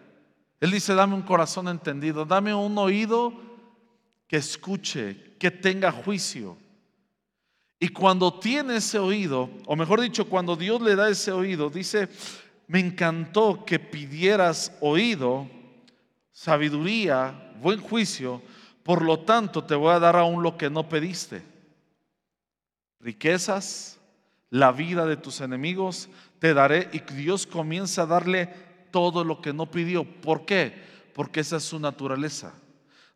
Él 0.60 0.72
dice, 0.72 0.96
dame 0.96 1.14
un 1.14 1.22
corazón 1.22 1.68
entendido, 1.68 2.26
dame 2.26 2.56
un 2.56 2.76
oído 2.76 3.32
que 4.28 4.38
escuche, 4.38 5.36
que 5.38 5.52
tenga 5.52 5.92
juicio. 5.92 6.58
Y 7.80 7.90
cuando 7.90 8.40
tiene 8.40 8.78
ese 8.78 8.98
oído, 8.98 9.48
o 9.68 9.76
mejor 9.76 10.02
dicho, 10.02 10.28
cuando 10.28 10.56
Dios 10.56 10.82
le 10.82 10.96
da 10.96 11.08
ese 11.08 11.32
oído, 11.32 11.70
dice, 11.70 12.10
me 12.66 12.80
encantó 12.80 13.64
que 13.64 13.78
pidieras 13.78 14.76
oído 14.82 15.48
sabiduría, 16.32 17.54
buen 17.62 17.80
juicio, 17.80 18.42
por 18.82 19.04
lo 19.04 19.20
tanto 19.20 19.64
te 19.64 19.76
voy 19.76 19.94
a 19.94 20.00
dar 20.00 20.16
aún 20.16 20.42
lo 20.42 20.58
que 20.58 20.72
no 20.72 20.90
pediste. 20.90 21.44
Riquezas, 23.00 24.00
la 24.50 24.72
vida 24.72 25.06
de 25.06 25.18
tus 25.18 25.42
enemigos, 25.42 26.10
te 26.40 26.54
daré 26.54 26.90
y 26.94 27.00
Dios 27.14 27.48
comienza 27.48 28.04
a 28.04 28.08
darle 28.08 28.48
todo 28.92 29.24
lo 29.24 29.42
que 29.42 29.54
no 29.54 29.70
pidió. 29.70 30.04
¿Por 30.22 30.46
qué? 30.46 30.74
Porque 31.14 31.40
esa 31.40 31.58
es 31.58 31.64
su 31.64 31.80
naturaleza. 31.80 32.54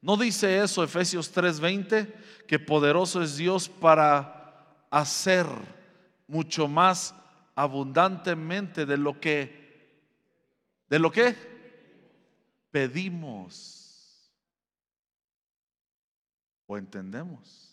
¿No 0.02 0.18
dice 0.18 0.64
eso 0.64 0.84
Efesios 0.84 1.32
3:20? 1.32 2.14
Que 2.48 2.60
poderoso 2.60 3.22
es 3.22 3.38
Dios 3.38 3.70
para 3.70 4.86
hacer 4.90 5.46
mucho 6.28 6.68
más 6.68 7.14
abundantemente 7.56 8.86
de 8.86 8.98
lo 8.98 9.20
que 9.20 9.62
de 10.90 11.00
lo 11.00 11.12
que 11.12 11.36
pedimos 12.72 14.32
o 16.66 16.78
entendemos. 16.78 17.71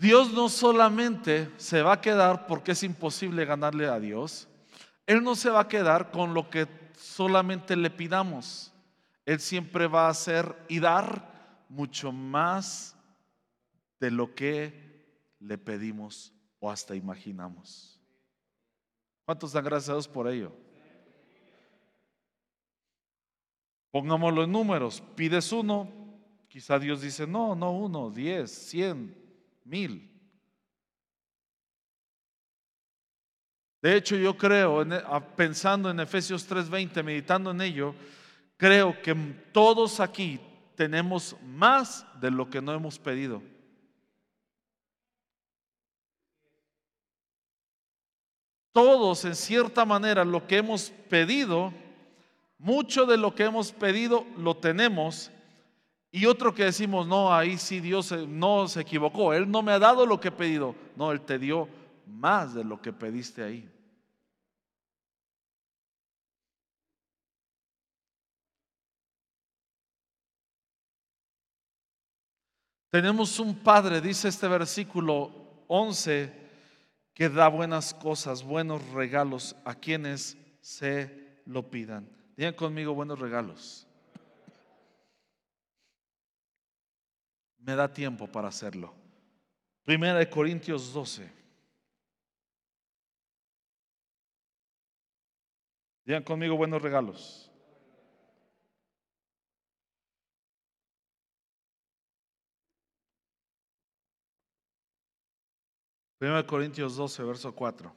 Dios 0.00 0.32
no 0.32 0.48
solamente 0.48 1.50
se 1.58 1.82
va 1.82 1.92
a 1.92 2.00
quedar 2.00 2.46
porque 2.46 2.72
es 2.72 2.82
imposible 2.82 3.44
ganarle 3.44 3.86
a 3.86 4.00
Dios, 4.00 4.48
Él 5.06 5.22
no 5.22 5.34
se 5.34 5.50
va 5.50 5.60
a 5.60 5.68
quedar 5.68 6.10
con 6.10 6.32
lo 6.32 6.48
que 6.48 6.66
solamente 6.96 7.76
le 7.76 7.90
pidamos. 7.90 8.72
Él 9.26 9.40
siempre 9.40 9.88
va 9.88 10.06
a 10.06 10.10
hacer 10.10 10.56
y 10.68 10.80
dar 10.80 11.66
mucho 11.68 12.12
más 12.12 12.96
de 14.00 14.10
lo 14.10 14.34
que 14.34 15.28
le 15.38 15.58
pedimos 15.58 16.32
o 16.60 16.70
hasta 16.70 16.96
imaginamos. 16.96 18.00
¿Cuántos 19.26 19.52
dan 19.52 19.64
gracias 19.64 19.90
a 19.90 19.94
Dios 19.94 20.08
por 20.08 20.28
ello? 20.28 20.50
Pongámoslo 23.90 24.44
en 24.44 24.52
números. 24.52 25.02
Pides 25.14 25.52
uno, 25.52 25.92
quizá 26.48 26.78
Dios 26.78 27.02
dice, 27.02 27.26
no, 27.26 27.54
no 27.54 27.72
uno, 27.72 28.10
diez, 28.10 28.50
cien, 28.50 29.20
mil. 29.64 30.10
De 33.82 33.96
hecho, 33.96 34.16
yo 34.16 34.36
creo, 34.36 34.84
pensando 35.36 35.90
en 35.90 36.00
Efesios 36.00 36.46
3:20, 36.46 37.02
meditando 37.02 37.50
en 37.50 37.62
ello, 37.62 37.94
creo 38.56 39.00
que 39.00 39.14
todos 39.52 40.00
aquí 40.00 40.38
tenemos 40.74 41.34
más 41.42 42.06
de 42.20 42.30
lo 42.30 42.48
que 42.50 42.60
no 42.60 42.72
hemos 42.72 42.98
pedido. 42.98 43.42
Todos, 48.72 49.24
en 49.24 49.34
cierta 49.34 49.84
manera, 49.84 50.24
lo 50.24 50.46
que 50.46 50.58
hemos 50.58 50.90
pedido, 51.08 51.72
mucho 52.58 53.06
de 53.06 53.16
lo 53.16 53.34
que 53.34 53.44
hemos 53.44 53.72
pedido 53.72 54.26
lo 54.36 54.56
tenemos. 54.56 55.30
Y 56.12 56.26
otro 56.26 56.52
que 56.52 56.64
decimos, 56.64 57.06
no, 57.06 57.32
ahí 57.32 57.56
sí 57.56 57.80
Dios 57.80 58.12
no 58.28 58.66
se 58.66 58.80
equivocó. 58.80 59.32
Él 59.32 59.48
no 59.48 59.62
me 59.62 59.72
ha 59.72 59.78
dado 59.78 60.04
lo 60.06 60.18
que 60.20 60.28
he 60.28 60.32
pedido. 60.32 60.74
No, 60.96 61.12
Él 61.12 61.20
te 61.20 61.38
dio 61.38 61.68
más 62.06 62.54
de 62.54 62.64
lo 62.64 62.80
que 62.82 62.92
pediste 62.92 63.42
ahí. 63.42 63.70
Tenemos 72.90 73.38
un 73.38 73.54
Padre, 73.54 74.00
dice 74.00 74.26
este 74.26 74.48
versículo 74.48 75.64
11, 75.68 76.32
que 77.14 77.28
da 77.28 77.46
buenas 77.46 77.94
cosas, 77.94 78.42
buenos 78.42 78.84
regalos 78.88 79.54
a 79.64 79.76
quienes 79.76 80.36
se 80.60 81.40
lo 81.46 81.70
pidan. 81.70 82.10
Digan 82.36 82.54
conmigo 82.54 82.92
buenos 82.92 83.20
regalos. 83.20 83.86
Me 87.60 87.74
da 87.74 87.92
tiempo 87.92 88.26
para 88.26 88.48
hacerlo. 88.48 88.94
Primera 89.84 90.18
de 90.18 90.28
Corintios 90.28 90.92
12. 90.92 91.30
Digan 96.04 96.22
conmigo 96.22 96.56
buenos 96.56 96.82
regalos. 96.82 97.50
1 106.20 106.46
Corintios 106.46 106.96
12, 106.96 107.24
verso 107.24 107.54
4. 107.54 107.92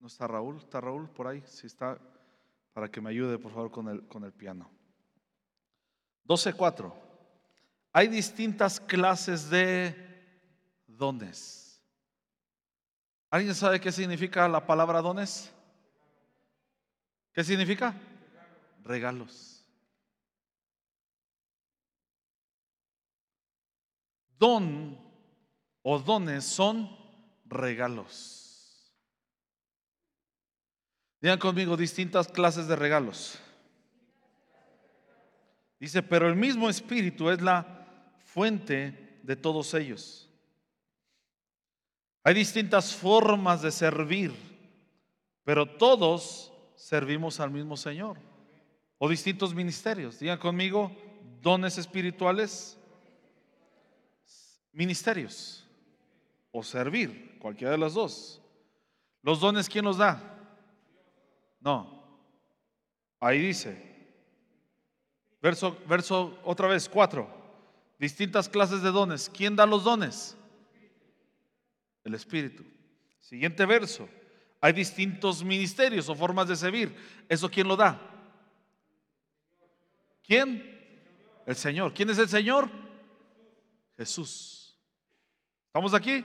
¿No 0.00 0.06
está 0.06 0.26
Raúl? 0.26 0.58
¿Está 0.58 0.80
Raúl 0.80 1.08
por 1.08 1.26
ahí? 1.26 1.42
Si 1.46 1.66
está, 1.66 1.98
para 2.74 2.90
que 2.90 3.00
me 3.00 3.08
ayude 3.08 3.38
por 3.38 3.50
favor 3.50 3.70
con 3.70 3.88
el, 3.88 4.06
con 4.06 4.24
el 4.24 4.32
piano. 4.32 4.77
12.4. 6.28 6.92
Hay 7.92 8.06
distintas 8.08 8.78
clases 8.78 9.48
de 9.48 9.96
dones. 10.86 11.82
¿Alguien 13.30 13.54
sabe 13.54 13.80
qué 13.80 13.90
significa 13.90 14.46
la 14.46 14.66
palabra 14.66 15.00
dones? 15.00 15.50
¿Qué 17.32 17.42
significa? 17.42 17.94
Regalos. 18.84 19.64
Don 24.38 24.98
o 25.82 25.98
dones 25.98 26.44
son 26.44 26.94
regalos. 27.46 28.92
Digan 31.20 31.38
conmigo 31.38 31.76
distintas 31.76 32.28
clases 32.28 32.68
de 32.68 32.76
regalos. 32.76 33.38
Dice, 35.78 36.02
pero 36.02 36.28
el 36.28 36.36
mismo 36.36 36.68
Espíritu 36.68 37.30
es 37.30 37.40
la 37.40 37.86
fuente 38.24 39.20
de 39.22 39.36
todos 39.36 39.72
ellos. 39.74 40.28
Hay 42.24 42.34
distintas 42.34 42.94
formas 42.94 43.62
de 43.62 43.70
servir, 43.70 44.32
pero 45.44 45.66
todos 45.66 46.52
servimos 46.74 47.40
al 47.40 47.50
mismo 47.50 47.76
Señor. 47.76 48.18
O 48.98 49.08
distintos 49.08 49.54
ministerios. 49.54 50.18
Digan 50.18 50.38
conmigo, 50.38 50.90
dones 51.40 51.78
espirituales, 51.78 52.76
ministerios 54.72 55.64
o 56.50 56.62
servir, 56.62 57.38
cualquiera 57.38 57.72
de 57.72 57.78
los 57.78 57.94
dos. 57.94 58.42
¿Los 59.22 59.40
dones 59.40 59.68
quién 59.68 59.84
los 59.84 59.98
da? 59.98 60.20
No. 61.60 62.02
Ahí 63.20 63.38
dice. 63.38 63.87
Verso, 65.40 65.76
verso 65.86 66.38
otra 66.44 66.68
vez, 66.68 66.88
cuatro. 66.88 67.28
Distintas 67.98 68.48
clases 68.48 68.82
de 68.82 68.90
dones. 68.90 69.30
¿Quién 69.32 69.56
da 69.56 69.66
los 69.66 69.84
dones? 69.84 70.36
El 72.04 72.14
Espíritu. 72.14 72.64
Siguiente 73.20 73.66
verso. 73.66 74.08
Hay 74.60 74.72
distintos 74.72 75.44
ministerios 75.44 76.08
o 76.08 76.14
formas 76.14 76.48
de 76.48 76.56
servir. 76.56 76.94
¿Eso 77.28 77.50
quién 77.50 77.68
lo 77.68 77.76
da? 77.76 78.00
¿Quién? 80.24 80.78
El 81.46 81.56
Señor. 81.56 81.94
¿Quién 81.94 82.10
es 82.10 82.18
el 82.18 82.28
Señor? 82.28 82.68
Jesús. 83.96 84.76
¿Estamos 85.66 85.94
aquí? 85.94 86.24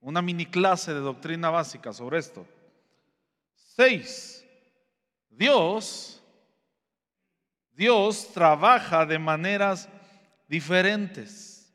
Una 0.00 0.20
mini 0.20 0.46
clase 0.46 0.92
de 0.92 1.00
doctrina 1.00 1.50
básica 1.50 1.92
sobre 1.92 2.18
esto. 2.18 2.46
Seis, 3.54 4.44
Dios, 5.30 6.21
Dios 7.74 8.28
trabaja 8.32 9.06
de 9.06 9.18
maneras 9.18 9.88
diferentes, 10.48 11.72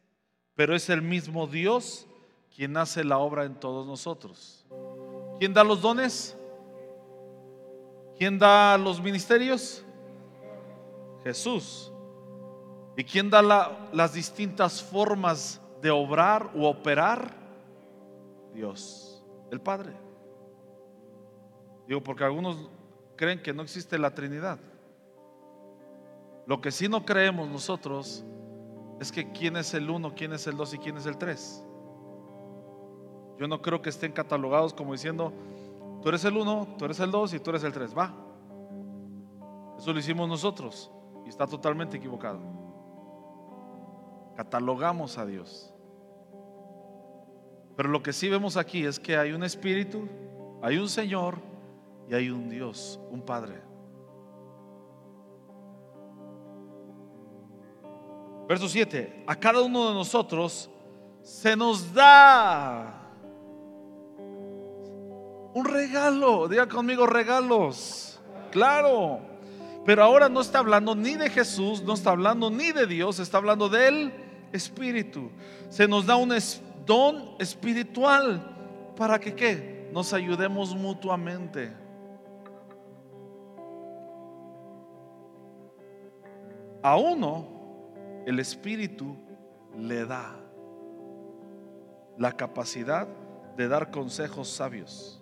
pero 0.56 0.76
es 0.76 0.90
el 0.90 1.02
mismo 1.02 1.48
Dios 1.48 2.08
quien 2.56 2.78
hace 2.78 3.04
la 3.04 3.18
obra 3.18 3.46
en 3.46 3.56
todos 3.56 3.86
nosotros. 3.86 4.66
¿Quién 5.40 5.54
da 5.54 5.64
los 5.64 5.82
dones? 5.82 6.36
¿Quién 8.18 8.40
da 8.40 8.78
los 8.78 9.02
ministerios? 9.02 9.84
Jesús. 11.24 11.92
¿Y 12.96 13.04
quién 13.04 13.30
da 13.30 13.42
las 13.92 14.14
distintas 14.14 14.82
formas 14.82 15.62
de 15.82 15.92
obrar 15.92 16.50
u 16.56 16.66
operar? 16.66 17.36
Dios, 18.54 19.24
el 19.52 19.62
Padre. 19.62 19.94
Digo, 21.88 22.02
porque 22.02 22.24
algunos 22.24 22.58
creen 23.16 23.42
que 23.42 23.54
no 23.54 23.62
existe 23.62 24.00
la 24.00 24.16
Trinidad. 24.16 24.60
Lo 26.48 26.62
que 26.62 26.72
sí 26.72 26.88
no 26.88 27.06
creemos 27.06 27.48
nosotros 27.50 28.26
es 29.00 29.12
que 29.12 29.32
quién 29.32 29.58
es 29.58 29.74
el 29.74 29.90
uno, 29.90 30.16
quién 30.16 30.34
es 30.34 30.48
el 30.48 30.58
dos 30.58 30.74
y 30.74 30.80
quién 30.80 30.98
es 30.98 31.06
el 31.06 31.18
tres. 31.18 31.64
Yo 33.38 33.48
no 33.48 33.62
creo 33.62 33.82
que 33.82 33.90
estén 33.90 34.14
catalogados 34.14 34.74
como 34.74 34.94
diciendo, 34.94 35.32
tú 36.02 36.10
eres 36.10 36.26
el 36.26 36.36
uno, 36.36 36.68
tú 36.80 36.86
eres 36.86 37.00
el 37.00 37.12
dos 37.12 37.34
y 37.34 37.40
tú 37.40 37.52
eres 37.52 37.64
el 37.64 37.74
tres. 37.74 37.96
Va. 37.96 38.14
Eso 39.78 39.94
lo 39.94 40.00
hicimos 40.00 40.28
nosotros 40.28 40.92
y 41.26 41.30
está 41.30 41.46
totalmente 41.46 41.98
equivocado 41.98 42.40
catalogamos 44.38 45.18
a 45.18 45.26
Dios. 45.26 45.74
Pero 47.76 47.90
lo 47.90 48.04
que 48.04 48.14
sí 48.14 48.30
vemos 48.30 48.56
aquí 48.56 48.86
es 48.86 49.00
que 49.00 49.18
hay 49.18 49.32
un 49.32 49.44
espíritu, 49.44 50.08
hay 50.62 50.78
un 50.78 50.88
Señor 50.88 51.40
y 52.08 52.14
hay 52.14 52.30
un 52.30 52.48
Dios, 52.48 53.00
un 53.10 53.24
Padre. 53.24 53.56
Verso 58.48 58.70
7, 58.70 59.24
a 59.28 59.36
cada 59.36 59.62
uno 59.62 59.90
de 59.90 59.94
nosotros 59.94 60.70
se 61.22 61.56
nos 61.56 61.94
da 61.94 63.12
un 65.54 65.66
regalo. 65.66 66.48
Diga 66.48 66.68
conmigo 66.68 67.06
regalos. 67.06 68.22
Claro. 68.52 69.20
Pero 69.86 70.04
ahora 70.04 70.30
no 70.30 70.40
está 70.40 70.60
hablando 70.60 70.96
ni 70.96 71.16
de 71.16 71.30
Jesús, 71.30 71.82
no 71.84 71.94
está 71.94 72.12
hablando 72.12 72.50
ni 72.50 72.72
de 72.72 72.88
Dios, 72.88 73.20
está 73.20 73.38
hablando 73.38 73.68
de 73.68 73.88
Él 73.88 74.14
espíritu. 74.54 75.30
Se 75.70 75.88
nos 75.88 76.06
da 76.06 76.16
un 76.16 76.34
don 76.86 77.36
espiritual 77.40 78.94
para 78.96 79.20
que 79.20 79.36
¿qué? 79.36 79.90
nos 79.92 80.14
ayudemos 80.14 80.74
mutuamente. 80.76 81.74
A 86.82 86.96
uno 86.96 87.57
el 88.28 88.40
espíritu 88.40 89.18
le 89.76 90.06
da 90.06 90.36
la 92.18 92.32
capacidad 92.34 93.08
de 93.56 93.68
dar 93.68 93.90
consejos 93.90 94.50
sabios. 94.50 95.22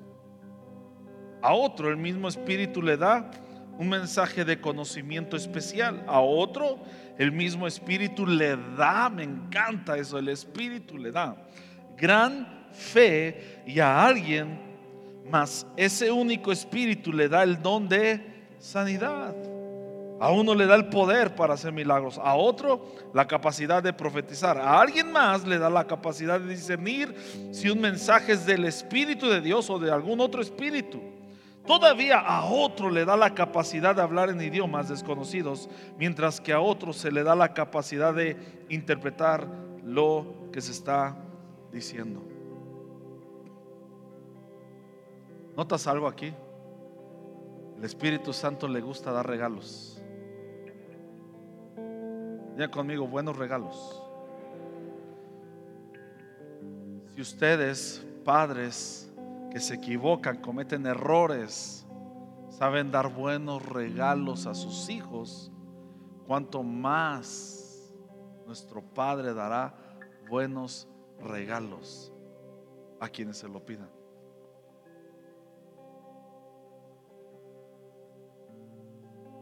A 1.41 1.53
otro 1.53 1.89
el 1.89 1.97
mismo 1.97 2.27
espíritu 2.27 2.81
le 2.81 2.97
da 2.97 3.31
un 3.77 3.89
mensaje 3.89 4.45
de 4.45 4.59
conocimiento 4.59 5.35
especial. 5.35 6.03
A 6.07 6.21
otro, 6.21 6.79
el 7.17 7.31
mismo 7.31 7.67
Espíritu 7.67 8.25
le 8.25 8.55
da, 8.77 9.09
me 9.09 9.23
encanta 9.23 9.97
eso, 9.97 10.17
el 10.17 10.29
Espíritu 10.29 10.97
le 10.97 11.11
da 11.11 11.35
gran 11.97 12.67
fe 12.71 13.63
y 13.65 13.79
a 13.79 14.05
alguien 14.05 14.65
mas 15.29 15.65
ese 15.75 16.11
único 16.11 16.51
espíritu 16.51 17.11
le 17.11 17.27
da 17.27 17.43
el 17.43 17.61
don 17.61 17.89
de 17.89 18.21
sanidad. 18.59 19.33
A 20.19 20.31
uno 20.31 20.55
le 20.55 20.65
da 20.65 20.75
el 20.75 20.87
poder 20.87 21.35
para 21.35 21.55
hacer 21.55 21.73
milagros, 21.73 22.17
a 22.17 22.35
otro 22.35 22.85
la 23.13 23.27
capacidad 23.27 23.83
de 23.83 23.91
profetizar, 23.91 24.57
a 24.57 24.79
alguien 24.79 25.11
más 25.11 25.45
le 25.45 25.57
da 25.57 25.69
la 25.69 25.85
capacidad 25.85 26.39
de 26.39 26.47
discernir 26.47 27.13
si 27.51 27.69
un 27.69 27.81
mensaje 27.81 28.31
es 28.31 28.45
del 28.45 28.63
Espíritu 28.63 29.27
de 29.27 29.41
Dios 29.41 29.69
o 29.69 29.77
de 29.77 29.91
algún 29.91 30.21
otro 30.21 30.41
espíritu. 30.41 31.01
Todavía 31.65 32.19
a 32.19 32.45
otro 32.45 32.89
le 32.89 33.05
da 33.05 33.17
la 33.17 33.33
capacidad 33.33 33.95
de 33.95 34.01
hablar 34.01 34.29
en 34.29 34.39
idiomas 34.39 34.87
desconocidos, 34.87 35.67
mientras 35.97 36.39
que 36.39 36.53
a 36.53 36.61
otro 36.61 36.93
se 36.93 37.11
le 37.11 37.23
da 37.23 37.35
la 37.35 37.53
capacidad 37.53 38.13
de 38.13 38.37
interpretar 38.69 39.47
lo 39.83 40.49
que 40.53 40.61
se 40.61 40.71
está 40.71 41.17
diciendo. 41.71 42.21
¿Notas 45.57 45.87
algo 45.87 46.07
aquí? 46.07 46.33
El 47.77 47.83
Espíritu 47.83 48.31
Santo 48.31 48.67
le 48.67 48.81
gusta 48.81 49.11
dar 49.11 49.27
regalos. 49.27 49.94
Ya 52.57 52.71
conmigo, 52.71 53.07
buenos 53.07 53.37
regalos. 53.37 54.01
Si 57.13 57.21
ustedes, 57.21 58.05
padres 58.23 59.13
que 59.51 59.59
se 59.59 59.75
equivocan, 59.75 60.37
cometen 60.37 60.85
errores, 60.85 61.85
saben 62.49 62.91
dar 62.91 63.13
buenos 63.13 63.65
regalos 63.65 64.47
a 64.47 64.53
sus 64.53 64.89
hijos, 64.89 65.51
cuanto 66.27 66.63
más 66.63 67.93
nuestro 68.45 68.81
Padre 68.81 69.33
dará 69.33 69.75
buenos 70.29 70.87
regalos 71.19 72.13
a 72.99 73.09
quienes 73.09 73.37
se 73.37 73.49
lo 73.49 73.65
pidan. 73.65 73.89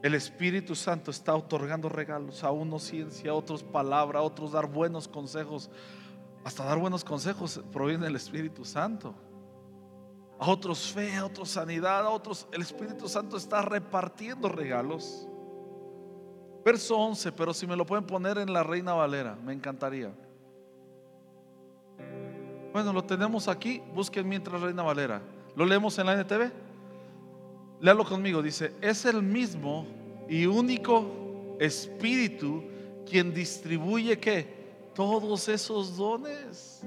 El 0.04 0.16
Espíritu 0.16 0.76
Santo 0.76 1.12
está 1.12 1.34
otorgando 1.34 1.88
regalos 1.88 2.44
a 2.44 2.52
unos 2.52 2.84
ciencia, 2.84 3.32
a 3.32 3.36
otros 3.36 3.64
palabra, 3.64 4.20
a 4.20 4.22
otros 4.22 4.52
dar 4.52 4.68
buenos 4.68 5.08
consejos. 5.08 5.70
Hasta 6.44 6.66
dar 6.66 6.78
buenos 6.78 7.06
consejos 7.06 7.62
proviene 7.72 8.04
del 8.04 8.18
Espíritu 8.18 8.66
Santo. 8.66 9.16
A 10.38 10.50
otros 10.50 10.92
fe, 10.92 11.16
a 11.16 11.26
otros 11.26 11.52
sanidad, 11.52 12.06
a 12.06 12.10
otros 12.10 12.46
el 12.52 12.62
Espíritu 12.62 13.08
Santo 13.08 13.38
está 13.38 13.62
repartiendo 13.62 14.50
regalos. 14.50 15.26
Verso 16.66 16.98
11, 16.98 17.32
pero 17.32 17.54
si 17.54 17.66
me 17.66 17.78
lo 17.78 17.86
pueden 17.86 18.06
poner 18.06 18.38
en 18.40 18.52
la 18.52 18.62
Reina 18.62 18.94
Valera, 18.94 19.38
me 19.38 19.54
encantaría. 19.54 20.14
Bueno, 22.74 22.92
lo 22.92 23.06
tenemos 23.06 23.48
aquí, 23.48 23.82
busquen 23.94 24.28
mientras 24.28 24.60
Reina 24.60 24.84
Valera. 24.84 25.22
¿Lo 25.56 25.66
leemos 25.66 25.98
en 25.98 26.08
la 26.08 26.14
NTV? 26.22 26.63
Léalo 27.84 28.06
conmigo, 28.06 28.42
dice, 28.42 28.74
es 28.80 29.04
el 29.04 29.22
mismo 29.22 29.86
y 30.30 30.46
único 30.46 31.58
Espíritu 31.60 32.64
quien 33.06 33.34
distribuye 33.34 34.18
que 34.18 34.48
todos 34.96 35.50
esos 35.50 35.98
dones. 35.98 36.82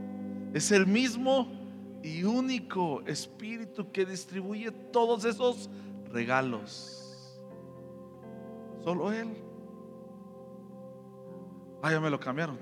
Es 0.54 0.72
el 0.72 0.86
mismo 0.86 1.52
y 2.02 2.24
único 2.24 3.02
Espíritu 3.02 3.92
que 3.92 4.06
distribuye 4.06 4.70
todos 4.70 5.26
esos 5.26 5.68
regalos. 6.10 7.30
Solo 8.82 9.12
Él. 9.12 9.36
Ah, 11.82 11.92
ya 11.92 12.00
me 12.00 12.08
lo 12.08 12.18
cambiaron. 12.18 12.58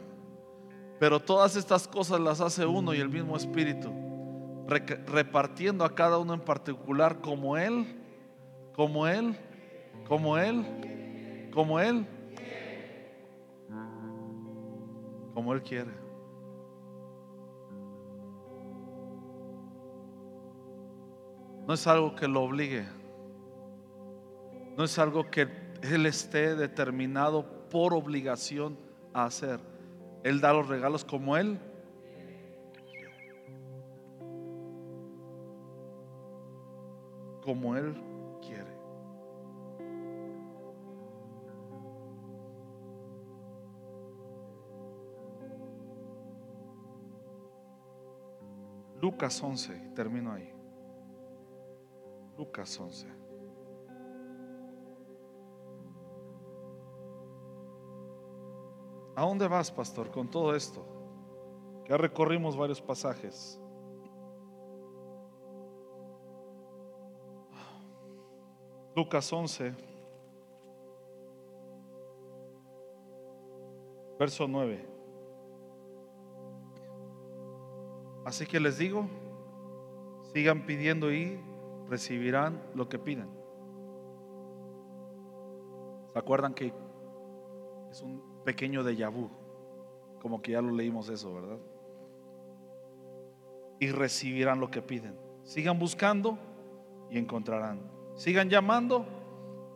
Pero 0.98 1.20
todas 1.20 1.54
estas 1.54 1.86
cosas 1.86 2.18
las 2.18 2.40
hace 2.40 2.66
uno 2.66 2.94
y 2.94 2.98
el 2.98 3.10
mismo 3.10 3.36
Espíritu, 3.36 3.92
repartiendo 4.66 5.84
a 5.84 5.94
cada 5.94 6.18
uno 6.18 6.34
en 6.34 6.40
particular 6.40 7.20
como 7.20 7.56
Él 7.56 8.00
como 8.74 9.06
Él, 9.06 9.36
como 10.08 10.36
Él, 10.36 11.50
como 11.52 11.78
Él, 11.78 12.06
como 15.32 15.52
Él 15.52 15.62
quiere. 15.62 15.90
No 21.66 21.74
es 21.74 21.86
algo 21.86 22.14
que 22.14 22.28
lo 22.28 22.42
obligue. 22.42 22.84
No 24.76 24.84
es 24.84 24.98
algo 24.98 25.30
que 25.30 25.48
Él 25.82 26.04
esté 26.06 26.56
determinado 26.56 27.68
por 27.70 27.94
obligación 27.94 28.76
a 29.12 29.24
hacer. 29.24 29.60
Él 30.24 30.40
da 30.40 30.52
los 30.52 30.68
regalos 30.68 31.04
como 31.04 31.36
Él. 31.36 31.58
Como 37.42 37.76
Él 37.76 38.13
Lucas 49.04 49.42
11, 49.42 49.92
termino 49.94 50.32
ahí. 50.32 50.50
Lucas 52.38 52.80
11. 52.80 53.06
¿A 59.14 59.26
dónde 59.26 59.46
vas, 59.46 59.70
pastor, 59.70 60.10
con 60.10 60.30
todo 60.30 60.54
esto? 60.56 60.86
Ya 61.86 61.98
recorrimos 61.98 62.56
varios 62.56 62.80
pasajes. 62.80 63.60
Lucas 68.96 69.30
11, 69.30 69.74
verso 74.18 74.48
9. 74.48 74.93
Así 78.24 78.46
que 78.46 78.58
les 78.58 78.78
digo, 78.78 79.06
sigan 80.32 80.64
pidiendo 80.66 81.12
y 81.12 81.38
recibirán 81.88 82.62
lo 82.74 82.88
que 82.88 82.98
piden. 82.98 83.28
¿Se 86.12 86.18
acuerdan 86.18 86.54
que 86.54 86.72
es 87.90 88.02
un 88.02 88.22
pequeño 88.44 88.82
déjà 88.82 89.10
vu? 89.10 89.28
Como 90.22 90.40
que 90.40 90.52
ya 90.52 90.62
lo 90.62 90.70
leímos 90.70 91.08
eso, 91.08 91.34
¿verdad? 91.34 91.58
Y 93.80 93.88
recibirán 93.88 94.60
lo 94.60 94.70
que 94.70 94.80
piden. 94.80 95.18
Sigan 95.42 95.78
buscando 95.78 96.38
y 97.10 97.18
encontrarán. 97.18 97.80
Sigan 98.14 98.48
llamando 98.48 99.04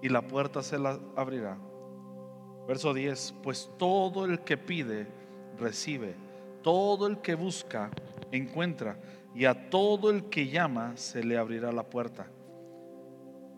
y 0.01 0.09
la 0.09 0.23
puerta 0.23 0.63
se 0.63 0.79
la 0.79 0.99
abrirá. 1.17 1.59
Verso 2.67 2.95
10, 2.95 3.35
pues 3.43 3.71
todo 3.79 4.25
el 4.25 4.41
que 4.41 4.57
pide, 4.57 5.07
recibe. 5.59 6.15
Todo 6.63 7.07
el 7.07 7.19
que 7.19 7.35
busca, 7.35 7.91
encuentra 8.33 8.99
y 9.35 9.45
a 9.45 9.71
todo 9.71 10.11
el 10.11 10.29
que 10.29 10.49
llama 10.49 10.97
se 10.97 11.23
le 11.23 11.37
abrirá 11.37 11.73
la 11.73 11.85
puerta. 11.85 12.27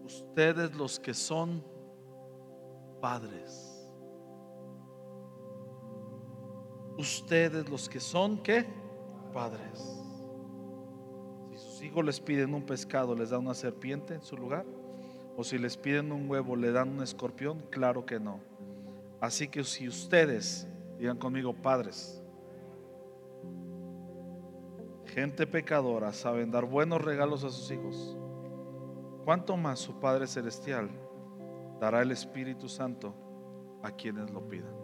Ustedes 0.04 0.74
los 0.74 0.98
que 0.98 1.14
son 1.14 1.64
padres. 3.00 3.76
Ustedes 6.98 7.68
los 7.68 7.88
que 7.88 8.00
son 8.00 8.42
qué? 8.42 8.66
Padres. 9.32 10.00
Si 11.50 11.56
sus 11.56 11.82
hijos 11.82 12.04
les 12.04 12.20
piden 12.20 12.52
un 12.52 12.66
pescado, 12.66 13.14
les 13.14 13.30
da 13.30 13.38
una 13.38 13.54
serpiente 13.54 14.14
en 14.14 14.22
su 14.22 14.36
lugar. 14.36 14.66
O 15.36 15.44
si 15.44 15.56
les 15.56 15.76
piden 15.76 16.12
un 16.12 16.28
huevo, 16.28 16.56
le 16.56 16.72
dan 16.72 16.90
un 16.90 17.02
escorpión. 17.02 17.62
Claro 17.70 18.04
que 18.04 18.20
no. 18.20 18.40
Así 19.20 19.48
que 19.48 19.64
si 19.64 19.88
ustedes, 19.88 20.66
digan 20.98 21.16
conmigo, 21.16 21.54
padres, 21.54 22.19
gente 25.10 25.46
pecadora, 25.46 26.12
saben 26.12 26.50
dar 26.50 26.64
buenos 26.64 27.00
regalos 27.00 27.44
a 27.44 27.50
sus 27.50 27.70
hijos, 27.70 28.16
¿cuánto 29.24 29.56
más 29.56 29.78
su 29.78 29.98
Padre 30.00 30.26
Celestial 30.26 30.88
dará 31.80 32.02
el 32.02 32.10
Espíritu 32.10 32.68
Santo 32.68 33.14
a 33.82 33.90
quienes 33.90 34.30
lo 34.30 34.40
pidan? 34.48 34.74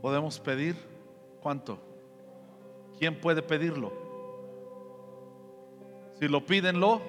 ¿Podemos 0.00 0.40
pedir 0.40 0.76
cuánto? 1.40 1.78
¿Quién 2.98 3.20
puede 3.20 3.42
pedirlo? 3.42 3.92
Si 6.18 6.28
lo 6.28 6.44
piden, 6.44 6.80
lo 6.80 7.00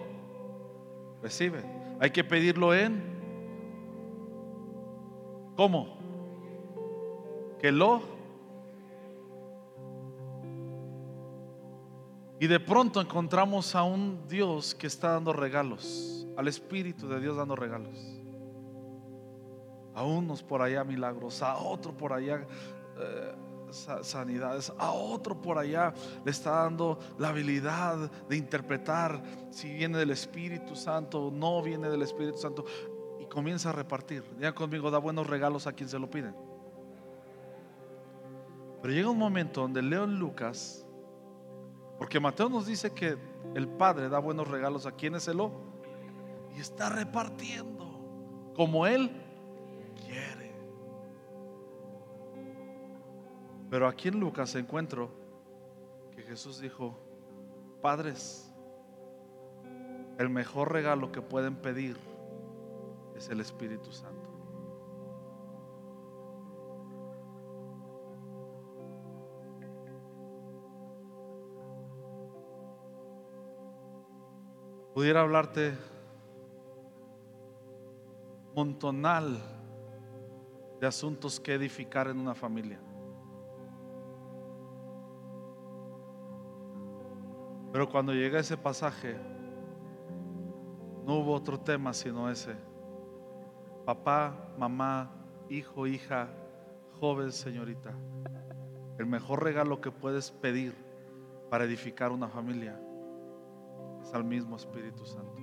reciben. 1.22 1.64
Hay 2.00 2.12
que 2.12 2.24
pedirlo 2.24 2.74
en 2.74 3.14
¿Cómo? 5.56 5.98
Que 7.60 7.72
lo 7.72 8.02
Y 12.44 12.48
de 12.48 12.60
pronto 12.60 13.00
encontramos 13.00 13.74
a 13.74 13.84
un 13.84 14.28
Dios 14.28 14.76
que 14.76 14.86
está 14.86 15.12
dando 15.12 15.32
regalos, 15.32 16.28
al 16.36 16.50
Espíritu 16.50 17.08
de 17.08 17.22
Dios 17.22 17.38
dando 17.38 17.56
regalos. 17.56 17.98
A 19.96 20.04
unos 20.04 20.44
por 20.44 20.62
allá 20.62 20.84
milagros, 20.84 21.42
a 21.42 21.56
otro 21.56 21.96
por 21.96 22.12
allá 22.12 22.46
eh, 23.00 23.36
sanidades, 24.02 24.74
a 24.78 24.92
otro 24.92 25.42
por 25.42 25.58
allá 25.58 25.94
le 26.26 26.32
está 26.32 26.64
dando 26.64 27.00
la 27.18 27.30
habilidad 27.30 28.12
de 28.28 28.36
interpretar 28.36 29.24
si 29.50 29.74
viene 29.74 29.98
del 29.98 30.12
Espíritu 30.12 30.76
Santo 30.76 31.28
o 31.28 31.32
no 31.32 31.62
viene 31.62 31.88
del 31.88 32.02
Espíritu 32.02 32.40
Santo 32.40 32.66
y 33.22 33.26
comienza 33.28 33.70
a 33.70 33.72
repartir. 33.72 34.22
Ya 34.38 34.54
conmigo, 34.54 34.92
da 34.92 34.98
buenos 34.98 35.28
regalos 35.28 35.66
a 35.66 35.72
quien 35.72 35.88
se 35.88 35.98
lo 35.98 36.10
pide. 36.10 36.34
Pero 38.82 38.94
llega 38.94 39.10
un 39.10 39.18
momento 39.18 39.62
donde 39.62 39.82
leo 39.82 40.04
en 40.04 40.20
Lucas, 40.20 40.83
porque 41.98 42.20
Mateo 42.20 42.50
nos 42.50 42.66
dice 42.66 42.94
que 42.94 43.18
el 43.56 43.68
Padre 43.68 44.10
da 44.10 44.20
buenos 44.20 44.48
regalos 44.48 44.86
a 44.86 44.92
quienes 44.94 45.24
se 45.24 45.34
lo 45.34 45.52
y 46.56 46.60
está 46.60 46.90
repartiendo 46.90 48.52
como 48.56 48.86
Él 48.86 49.12
quiere. 50.06 50.54
Pero 53.70 53.88
aquí 53.88 54.10
en 54.10 54.20
Lucas 54.20 54.54
encuentro 54.56 55.10
que 56.16 56.22
Jesús 56.22 56.60
dijo, 56.60 56.96
padres, 57.82 58.52
el 60.18 60.30
mejor 60.30 60.72
regalo 60.72 61.12
que 61.12 61.22
pueden 61.22 61.56
pedir 61.56 61.98
es 63.16 63.30
el 63.30 63.40
Espíritu 63.42 63.92
Santo. 63.92 64.23
Pudiera 74.94 75.22
hablarte 75.22 75.74
montonal 78.54 79.40
de 80.80 80.86
asuntos 80.86 81.40
que 81.40 81.56
edificar 81.56 82.08
en 82.10 82.20
una 82.20 82.36
familia. 82.36 82.80
Pero 87.72 87.90
cuando 87.90 88.14
llega 88.14 88.40
ese 88.40 88.56
pasaje, 88.56 89.16
no 91.04 91.16
hubo 91.16 91.34
otro 91.34 91.60
tema 91.60 91.92
sino 91.92 92.30
ese. 92.30 92.56
Papá, 93.86 94.54
mamá, 94.60 95.10
hijo, 95.50 95.88
hija, 95.88 96.30
joven, 97.00 97.32
señorita. 97.32 97.96
El 99.00 99.08
mejor 99.08 99.44
regalo 99.44 99.82
que 99.82 99.90
puedes 99.90 100.30
pedir 100.30 100.76
para 101.50 101.64
edificar 101.64 102.12
una 102.12 102.28
familia 102.28 102.80
al 104.14 104.24
mismo 104.24 104.56
Espíritu 104.56 105.06
Santo. 105.06 105.42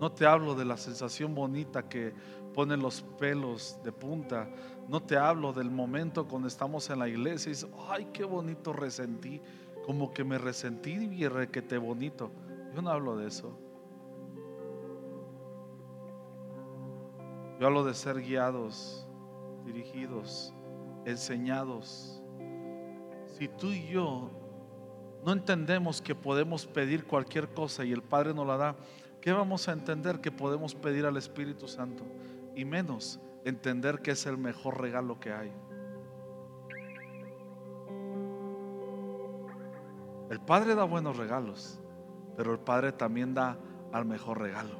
No 0.00 0.12
te 0.12 0.26
hablo 0.26 0.54
de 0.54 0.64
la 0.64 0.76
sensación 0.76 1.34
bonita 1.34 1.88
que 1.88 2.12
pone 2.52 2.76
los 2.76 3.02
pelos 3.18 3.78
de 3.82 3.92
punta. 3.92 4.48
No 4.88 5.02
te 5.02 5.16
hablo 5.16 5.52
del 5.52 5.70
momento 5.70 6.28
cuando 6.28 6.48
estamos 6.48 6.90
en 6.90 6.98
la 6.98 7.08
iglesia 7.08 7.50
y 7.50 7.52
dices, 7.54 7.70
ay, 7.88 8.08
qué 8.12 8.24
bonito 8.24 8.72
resentí. 8.72 9.40
Como 9.86 10.12
que 10.12 10.24
me 10.24 10.36
resentí 10.36 10.92
y 10.92 11.28
requete 11.28 11.78
bonito. 11.78 12.30
Yo 12.74 12.82
no 12.82 12.90
hablo 12.90 13.16
de 13.16 13.28
eso. 13.28 13.56
Yo 17.58 17.66
hablo 17.66 17.84
de 17.84 17.94
ser 17.94 18.20
guiados, 18.20 19.06
dirigidos, 19.64 20.52
enseñados. 21.06 22.22
Si 23.36 23.48
tú 23.48 23.70
y 23.70 23.86
yo 23.88 24.30
no 25.22 25.32
entendemos 25.32 26.00
que 26.00 26.14
podemos 26.14 26.64
pedir 26.64 27.04
cualquier 27.04 27.52
cosa 27.52 27.84
y 27.84 27.92
el 27.92 28.02
Padre 28.02 28.32
nos 28.32 28.46
la 28.46 28.56
da, 28.56 28.76
¿qué 29.20 29.30
vamos 29.30 29.68
a 29.68 29.72
entender 29.72 30.22
que 30.22 30.32
podemos 30.32 30.74
pedir 30.74 31.04
al 31.04 31.18
Espíritu 31.18 31.68
Santo? 31.68 32.02
Y 32.54 32.64
menos 32.64 33.20
entender 33.44 34.00
que 34.00 34.12
es 34.12 34.24
el 34.24 34.38
mejor 34.38 34.80
regalo 34.80 35.20
que 35.20 35.34
hay. 35.34 35.52
El 40.30 40.40
Padre 40.40 40.74
da 40.74 40.84
buenos 40.84 41.18
regalos, 41.18 41.78
pero 42.38 42.52
el 42.52 42.58
Padre 42.58 42.92
también 42.92 43.34
da 43.34 43.58
al 43.92 44.06
mejor 44.06 44.40
regalo. 44.40 44.78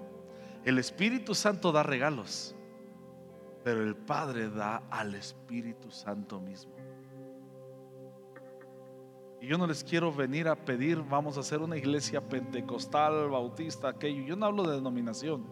El 0.64 0.78
Espíritu 0.78 1.34
Santo 1.34 1.72
da 1.72 1.82
regalos, 1.82 2.56
pero 3.62 3.82
el 3.82 3.96
Padre 3.96 4.48
da 4.48 4.82
al 4.88 5.14
Espíritu 5.14 5.90
Santo 5.90 6.40
mismo. 6.40 6.85
Y 9.40 9.46
yo 9.46 9.58
no 9.58 9.66
les 9.66 9.84
quiero 9.84 10.12
venir 10.12 10.48
a 10.48 10.56
pedir, 10.56 11.02
vamos 11.02 11.36
a 11.36 11.40
hacer 11.40 11.60
una 11.60 11.76
iglesia 11.76 12.20
pentecostal, 12.20 13.28
bautista, 13.28 13.88
aquello. 13.88 14.22
Yo 14.22 14.36
no 14.36 14.46
hablo 14.46 14.62
de 14.64 14.76
denominación. 14.76 15.44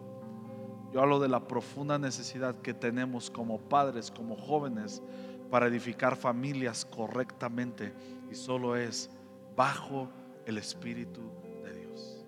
Yo 0.93 1.03
hablo 1.03 1.19
de 1.19 1.29
la 1.29 1.47
profunda 1.47 1.99
necesidad 1.99 2.55
que 2.63 2.73
tenemos 2.73 3.31
como 3.31 3.59
padres, 3.59 4.11
como 4.11 4.37
jóvenes, 4.37 5.03
para 5.51 5.67
edificar 5.67 6.17
familias 6.17 6.85
correctamente. 6.85 7.93
Y 8.31 8.35
solo 8.35 8.77
es 8.77 9.11
bajo 9.57 10.09
el 10.47 10.59
Espíritu 10.59 11.21
de 11.63 11.75
Dios. 11.75 12.25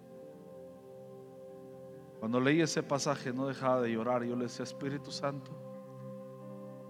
Cuando 2.21 2.41
leí 2.41 2.61
ese 2.61 2.83
pasaje 2.83 3.33
no 3.33 3.47
dejaba 3.47 3.81
de 3.81 3.93
llorar. 3.93 4.25
Yo 4.25 4.37
le 4.37 4.45
decía, 4.45 4.65
Espíritu 4.65 5.11
Santo, 5.11 5.51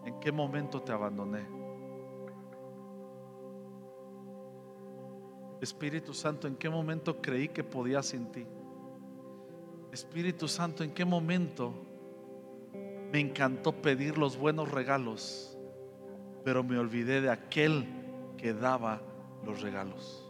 ¿en 0.05 0.18
qué 0.18 0.33
momento 0.33 0.81
te 0.83 0.92
abandoné? 0.92 1.56
Espíritu 5.61 6.12
Santo, 6.12 6.47
¿en 6.47 6.57
qué 6.57 6.69
momento 6.69 7.21
creí 7.21 7.49
que 7.49 7.64
podía 7.64 8.03
sin 8.03 8.31
ti? 8.31 8.47
Espíritu 9.92 10.49
Santo, 10.49 10.85
¿en 10.85 10.92
qué 10.92 11.05
momento 11.05 11.73
me 13.12 13.21
encantó 13.21 13.73
pedir 13.73 14.19
los 14.19 14.37
buenos 14.37 14.71
regalos, 14.71 15.57
pero 16.45 16.62
me 16.62 16.79
olvidé 16.79 17.21
de 17.21 17.31
aquel 17.31 17.87
que 18.37 18.53
daba 18.53 19.01
los 19.45 19.62
regalos? 19.62 20.23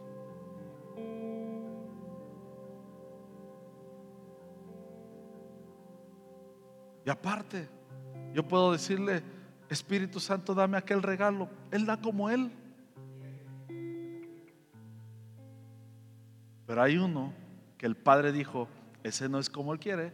Y 7.05 7.11
aparte, 7.11 7.69
yo 8.35 8.47
puedo 8.47 8.73
decirle, 8.73 9.23
Espíritu 9.69 10.21
Santo, 10.21 10.55
dame 10.55 10.77
aquel 10.77 11.03
regalo. 11.03 11.49
Él 11.71 11.87
da 11.87 12.01
como 12.01 12.31
Él. 12.31 12.51
Pero 16.77 16.85
hay 16.85 16.99
uno 16.99 17.33
que 17.79 17.87
el 17.87 17.97
Padre 17.97 18.33
dijo, 18.33 18.69
ese 19.03 19.31
no 19.31 19.39
es 19.39 19.49
como 19.49 19.73
Él 19.73 19.79
quiere, 19.79 20.13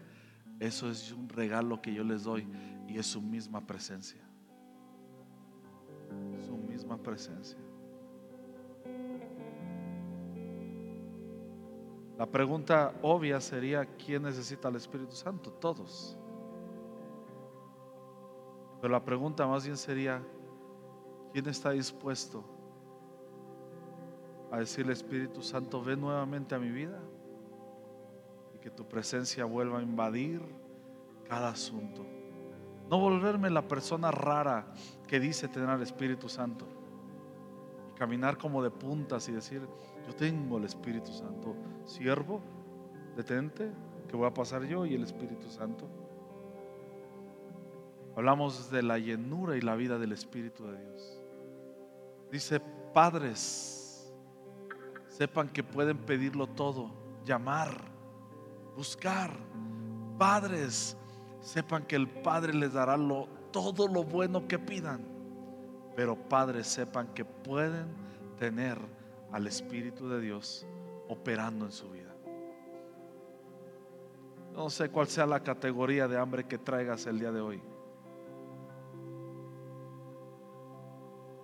eso 0.61 0.89
es 0.89 1.11
un 1.11 1.29
regalo 1.29 1.83
que 1.83 1.93
yo 1.93 2.05
les 2.05 2.23
doy 2.23 2.47
y 2.87 2.99
es 2.99 3.07
su 3.07 3.21
misma 3.21 3.67
presencia. 3.67 4.21
Su 6.47 6.57
misma 6.57 6.97
presencia. 6.99 7.59
La 12.17 12.27
pregunta 12.27 12.95
obvia 13.03 13.41
sería, 13.41 13.85
¿quién 13.97 14.23
necesita 14.23 14.69
al 14.69 14.77
Espíritu 14.77 15.17
Santo? 15.17 15.51
Todos. 15.55 16.17
Pero 18.81 18.93
la 18.93 19.05
pregunta 19.05 19.49
más 19.49 19.65
bien 19.65 19.77
sería, 19.77 20.23
¿quién 21.33 21.49
está 21.49 21.73
dispuesto 21.73 22.52
a 24.53 24.59
decirle 24.59 24.93
Espíritu 24.93 25.43
Santo, 25.43 25.83
ven 25.83 26.03
nuevamente 26.03 26.55
a 26.55 26.59
mi 26.59 26.71
vida 26.71 27.01
y 28.55 28.59
que 28.59 28.71
tu 28.71 28.87
presencia 28.87 29.47
vuelva 29.47 29.79
a 29.79 29.83
invadir 29.83 30.43
cada 31.27 31.49
asunto. 31.49 32.05
No 32.91 33.01
volverme 33.01 33.49
la 33.49 33.67
persona 33.67 34.11
rara 34.11 34.67
que 35.09 35.19
dice 35.19 35.49
tener 35.49 35.71
al 35.71 35.81
Espíritu 35.81 36.29
Santo 36.29 36.67
y 37.91 37.99
caminar 37.99 38.37
como 38.37 38.63
de 38.63 38.71
puntas 38.71 39.27
y 39.31 39.33
decir, 39.33 39.63
yo 40.07 40.15
tengo 40.15 40.59
el 40.59 40.65
Espíritu 40.65 41.11
Santo, 41.13 41.57
siervo, 41.87 42.43
detente, 43.17 43.73
que 44.07 44.17
voy 44.19 44.27
a 44.27 44.35
pasar 44.35 44.65
yo 44.65 44.85
y 44.85 44.95
el 44.95 45.05
Espíritu 45.05 45.49
Santo. 45.49 45.89
Hablamos 48.15 48.71
de 48.71 48.83
la 48.83 48.99
llenura 48.99 49.57
y 49.57 49.63
la 49.63 49.77
vida 49.77 49.99
del 49.99 50.13
Espíritu 50.13 50.67
de 50.67 50.79
Dios. 50.79 51.23
Dice, 52.31 52.61
padres, 52.93 53.72
sepan 55.23 55.49
que 55.51 55.63
pueden 55.63 55.99
pedirlo 55.99 56.49
todo, 56.49 56.91
llamar, 57.25 57.81
buscar. 58.75 59.31
Padres, 60.19 60.97
sepan 61.41 61.85
que 61.85 61.95
el 61.95 62.09
Padre 62.09 62.53
les 62.53 62.73
dará 62.73 62.97
lo, 62.97 63.29
todo 63.53 63.87
lo 63.87 64.03
bueno 64.03 64.49
que 64.49 64.59
pidan. 64.59 65.07
Pero 65.95 66.17
padres, 66.17 66.67
sepan 66.67 67.15
que 67.15 67.25
pueden 67.25 67.87
tener 68.37 68.79
al 69.31 69.47
Espíritu 69.47 70.09
de 70.09 70.21
Dios 70.21 70.67
operando 71.09 71.67
en 71.67 71.73
su 71.73 71.89
vida. 71.91 72.13
No 74.55 74.71
sé 74.71 74.89
cuál 74.89 75.07
sea 75.07 75.27
la 75.27 75.41
categoría 75.41 76.09
de 76.09 76.19
hambre 76.19 76.49
que 76.49 76.59
traigas 76.59 77.07
el 77.07 77.21
día 77.21 77.31
de 77.31 77.41
hoy. 77.41 77.63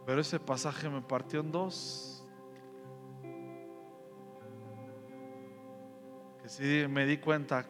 Pero 0.05 0.21
ese 0.21 0.41
pasaje 0.41 0.88
me 0.88 1.01
partió 1.01 1.38
en 1.41 1.53
dos. 1.53 2.18
Si 6.49 6.87
me 6.89 7.05
di 7.05 7.19
cuenta 7.19 7.65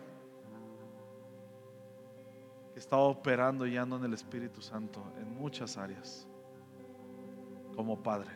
que 2.72 2.78
está 2.78 2.96
operando 2.96 3.66
y 3.66 3.76
ando 3.76 3.96
en 3.96 4.04
el 4.04 4.14
Espíritu 4.14 4.62
Santo 4.62 5.02
en 5.18 5.34
muchas 5.34 5.76
áreas 5.76 6.28
como 7.74 8.00
padre. 8.00 8.30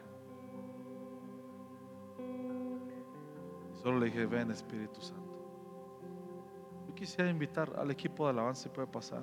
Solo 3.82 4.00
le 4.00 4.06
dije, 4.06 4.26
ven 4.26 4.50
Espíritu 4.50 5.00
Santo. 5.00 5.22
Yo 6.88 6.94
quisiera 6.94 7.30
invitar 7.30 7.72
al 7.78 7.90
equipo 7.90 8.24
de 8.24 8.30
alabanza 8.30 8.64
si 8.64 8.68
puede 8.68 8.88
pasar. 8.88 9.22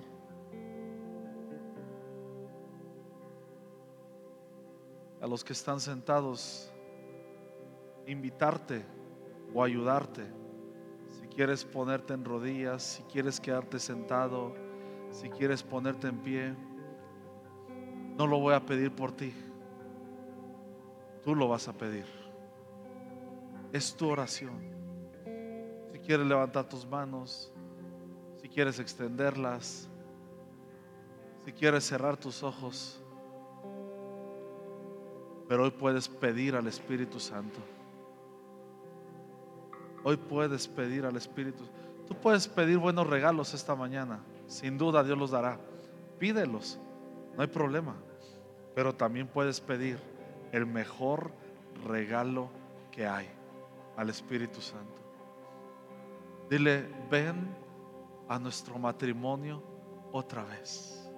A 5.22 5.28
los 5.28 5.44
que 5.44 5.52
están 5.52 5.82
sentados, 5.82 6.72
invitarte 8.08 8.86
o 9.54 9.62
ayudarte. 9.62 10.39
Quieres 11.36 11.64
ponerte 11.64 12.14
en 12.14 12.26
rodillas, 12.26 12.84
si 12.84 13.04
quieres 13.04 13.40
quedarte 13.40 13.80
sentado, 13.80 14.54
si 15.12 15.30
quieres 15.30 15.64
ponerte 15.64 16.08
en 16.08 16.18
pie, 16.20 16.56
no 18.18 18.28
lo 18.28 18.40
voy 18.40 18.54
a 18.54 18.66
pedir 18.66 18.92
por 18.92 19.12
ti. 19.12 19.34
Tú 21.24 21.36
lo 21.36 21.48
vas 21.48 21.68
a 21.68 21.74
pedir. 21.74 22.06
Es 23.72 23.96
tu 23.96 24.10
oración. 24.10 24.60
Si 25.92 26.00
quieres 26.00 26.28
levantar 26.28 26.68
tus 26.68 26.86
manos, 26.86 27.52
si 28.42 28.50
quieres 28.50 28.80
extenderlas, 28.80 29.88
si 31.46 31.52
quieres 31.54 31.86
cerrar 31.86 32.18
tus 32.18 32.44
ojos, 32.44 33.02
pero 35.48 35.64
hoy 35.64 35.72
puedes 35.72 36.08
pedir 36.08 36.56
al 36.56 36.68
Espíritu 36.68 37.20
Santo. 37.20 37.60
Hoy 40.04 40.18
puedes 40.18 40.68
pedir 40.68 41.06
al 41.06 41.16
Espíritu. 41.16 41.64
Tú 42.08 42.16
puedes 42.16 42.48
pedir 42.48 42.78
buenos 42.78 43.08
regalos 43.08 43.54
esta 43.54 43.76
mañana. 43.76 44.20
Sin 44.48 44.78
duda 44.78 45.04
Dios 45.04 45.18
los 45.18 45.32
dará. 45.32 45.60
Pídelos. 46.18 46.80
No 47.36 47.42
hay 47.42 47.48
problema. 47.48 47.96
Pero 48.76 48.94
también 48.96 49.28
puedes 49.28 49.60
pedir 49.62 50.00
el 50.52 50.66
mejor 50.66 51.32
regalo 51.86 52.50
que 52.92 53.06
hay 53.08 53.30
al 53.98 54.10
Espíritu 54.10 54.62
Santo. 54.62 55.00
Dile, 56.50 56.88
ven 57.12 57.56
a 58.28 58.40
nuestro 58.40 58.80
matrimonio 58.80 59.62
otra 60.12 60.44
vez. 60.44 61.09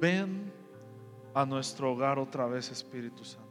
Ven 0.00 0.52
a 1.34 1.44
nuestro 1.44 1.92
hogar 1.92 2.18
otra 2.18 2.46
vez, 2.46 2.70
Espíritu 2.70 3.24
Santo. 3.24 3.48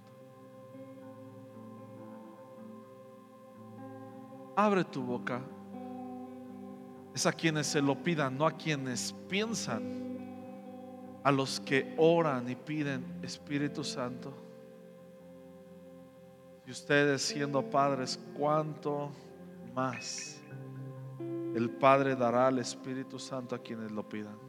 Abre 4.55 4.83
tu 4.83 5.03
boca. 5.03 5.41
Es 7.13 7.25
a 7.25 7.31
quienes 7.31 7.67
se 7.67 7.81
lo 7.81 8.01
pidan, 8.01 8.37
no 8.37 8.45
a 8.45 8.51
quienes 8.51 9.13
piensan. 9.29 10.07
A 11.23 11.31
los 11.31 11.59
que 11.59 11.93
oran 11.97 12.49
y 12.49 12.55
piden 12.55 13.19
Espíritu 13.21 13.83
Santo. 13.83 14.33
Y 16.65 16.71
ustedes 16.71 17.21
siendo 17.21 17.61
padres, 17.61 18.19
¿cuánto 18.37 19.11
más 19.73 20.41
el 21.55 21.69
Padre 21.69 22.15
dará 22.15 22.47
al 22.47 22.59
Espíritu 22.59 23.17
Santo 23.17 23.55
a 23.55 23.59
quienes 23.59 23.91
lo 23.91 24.07
pidan? 24.07 24.46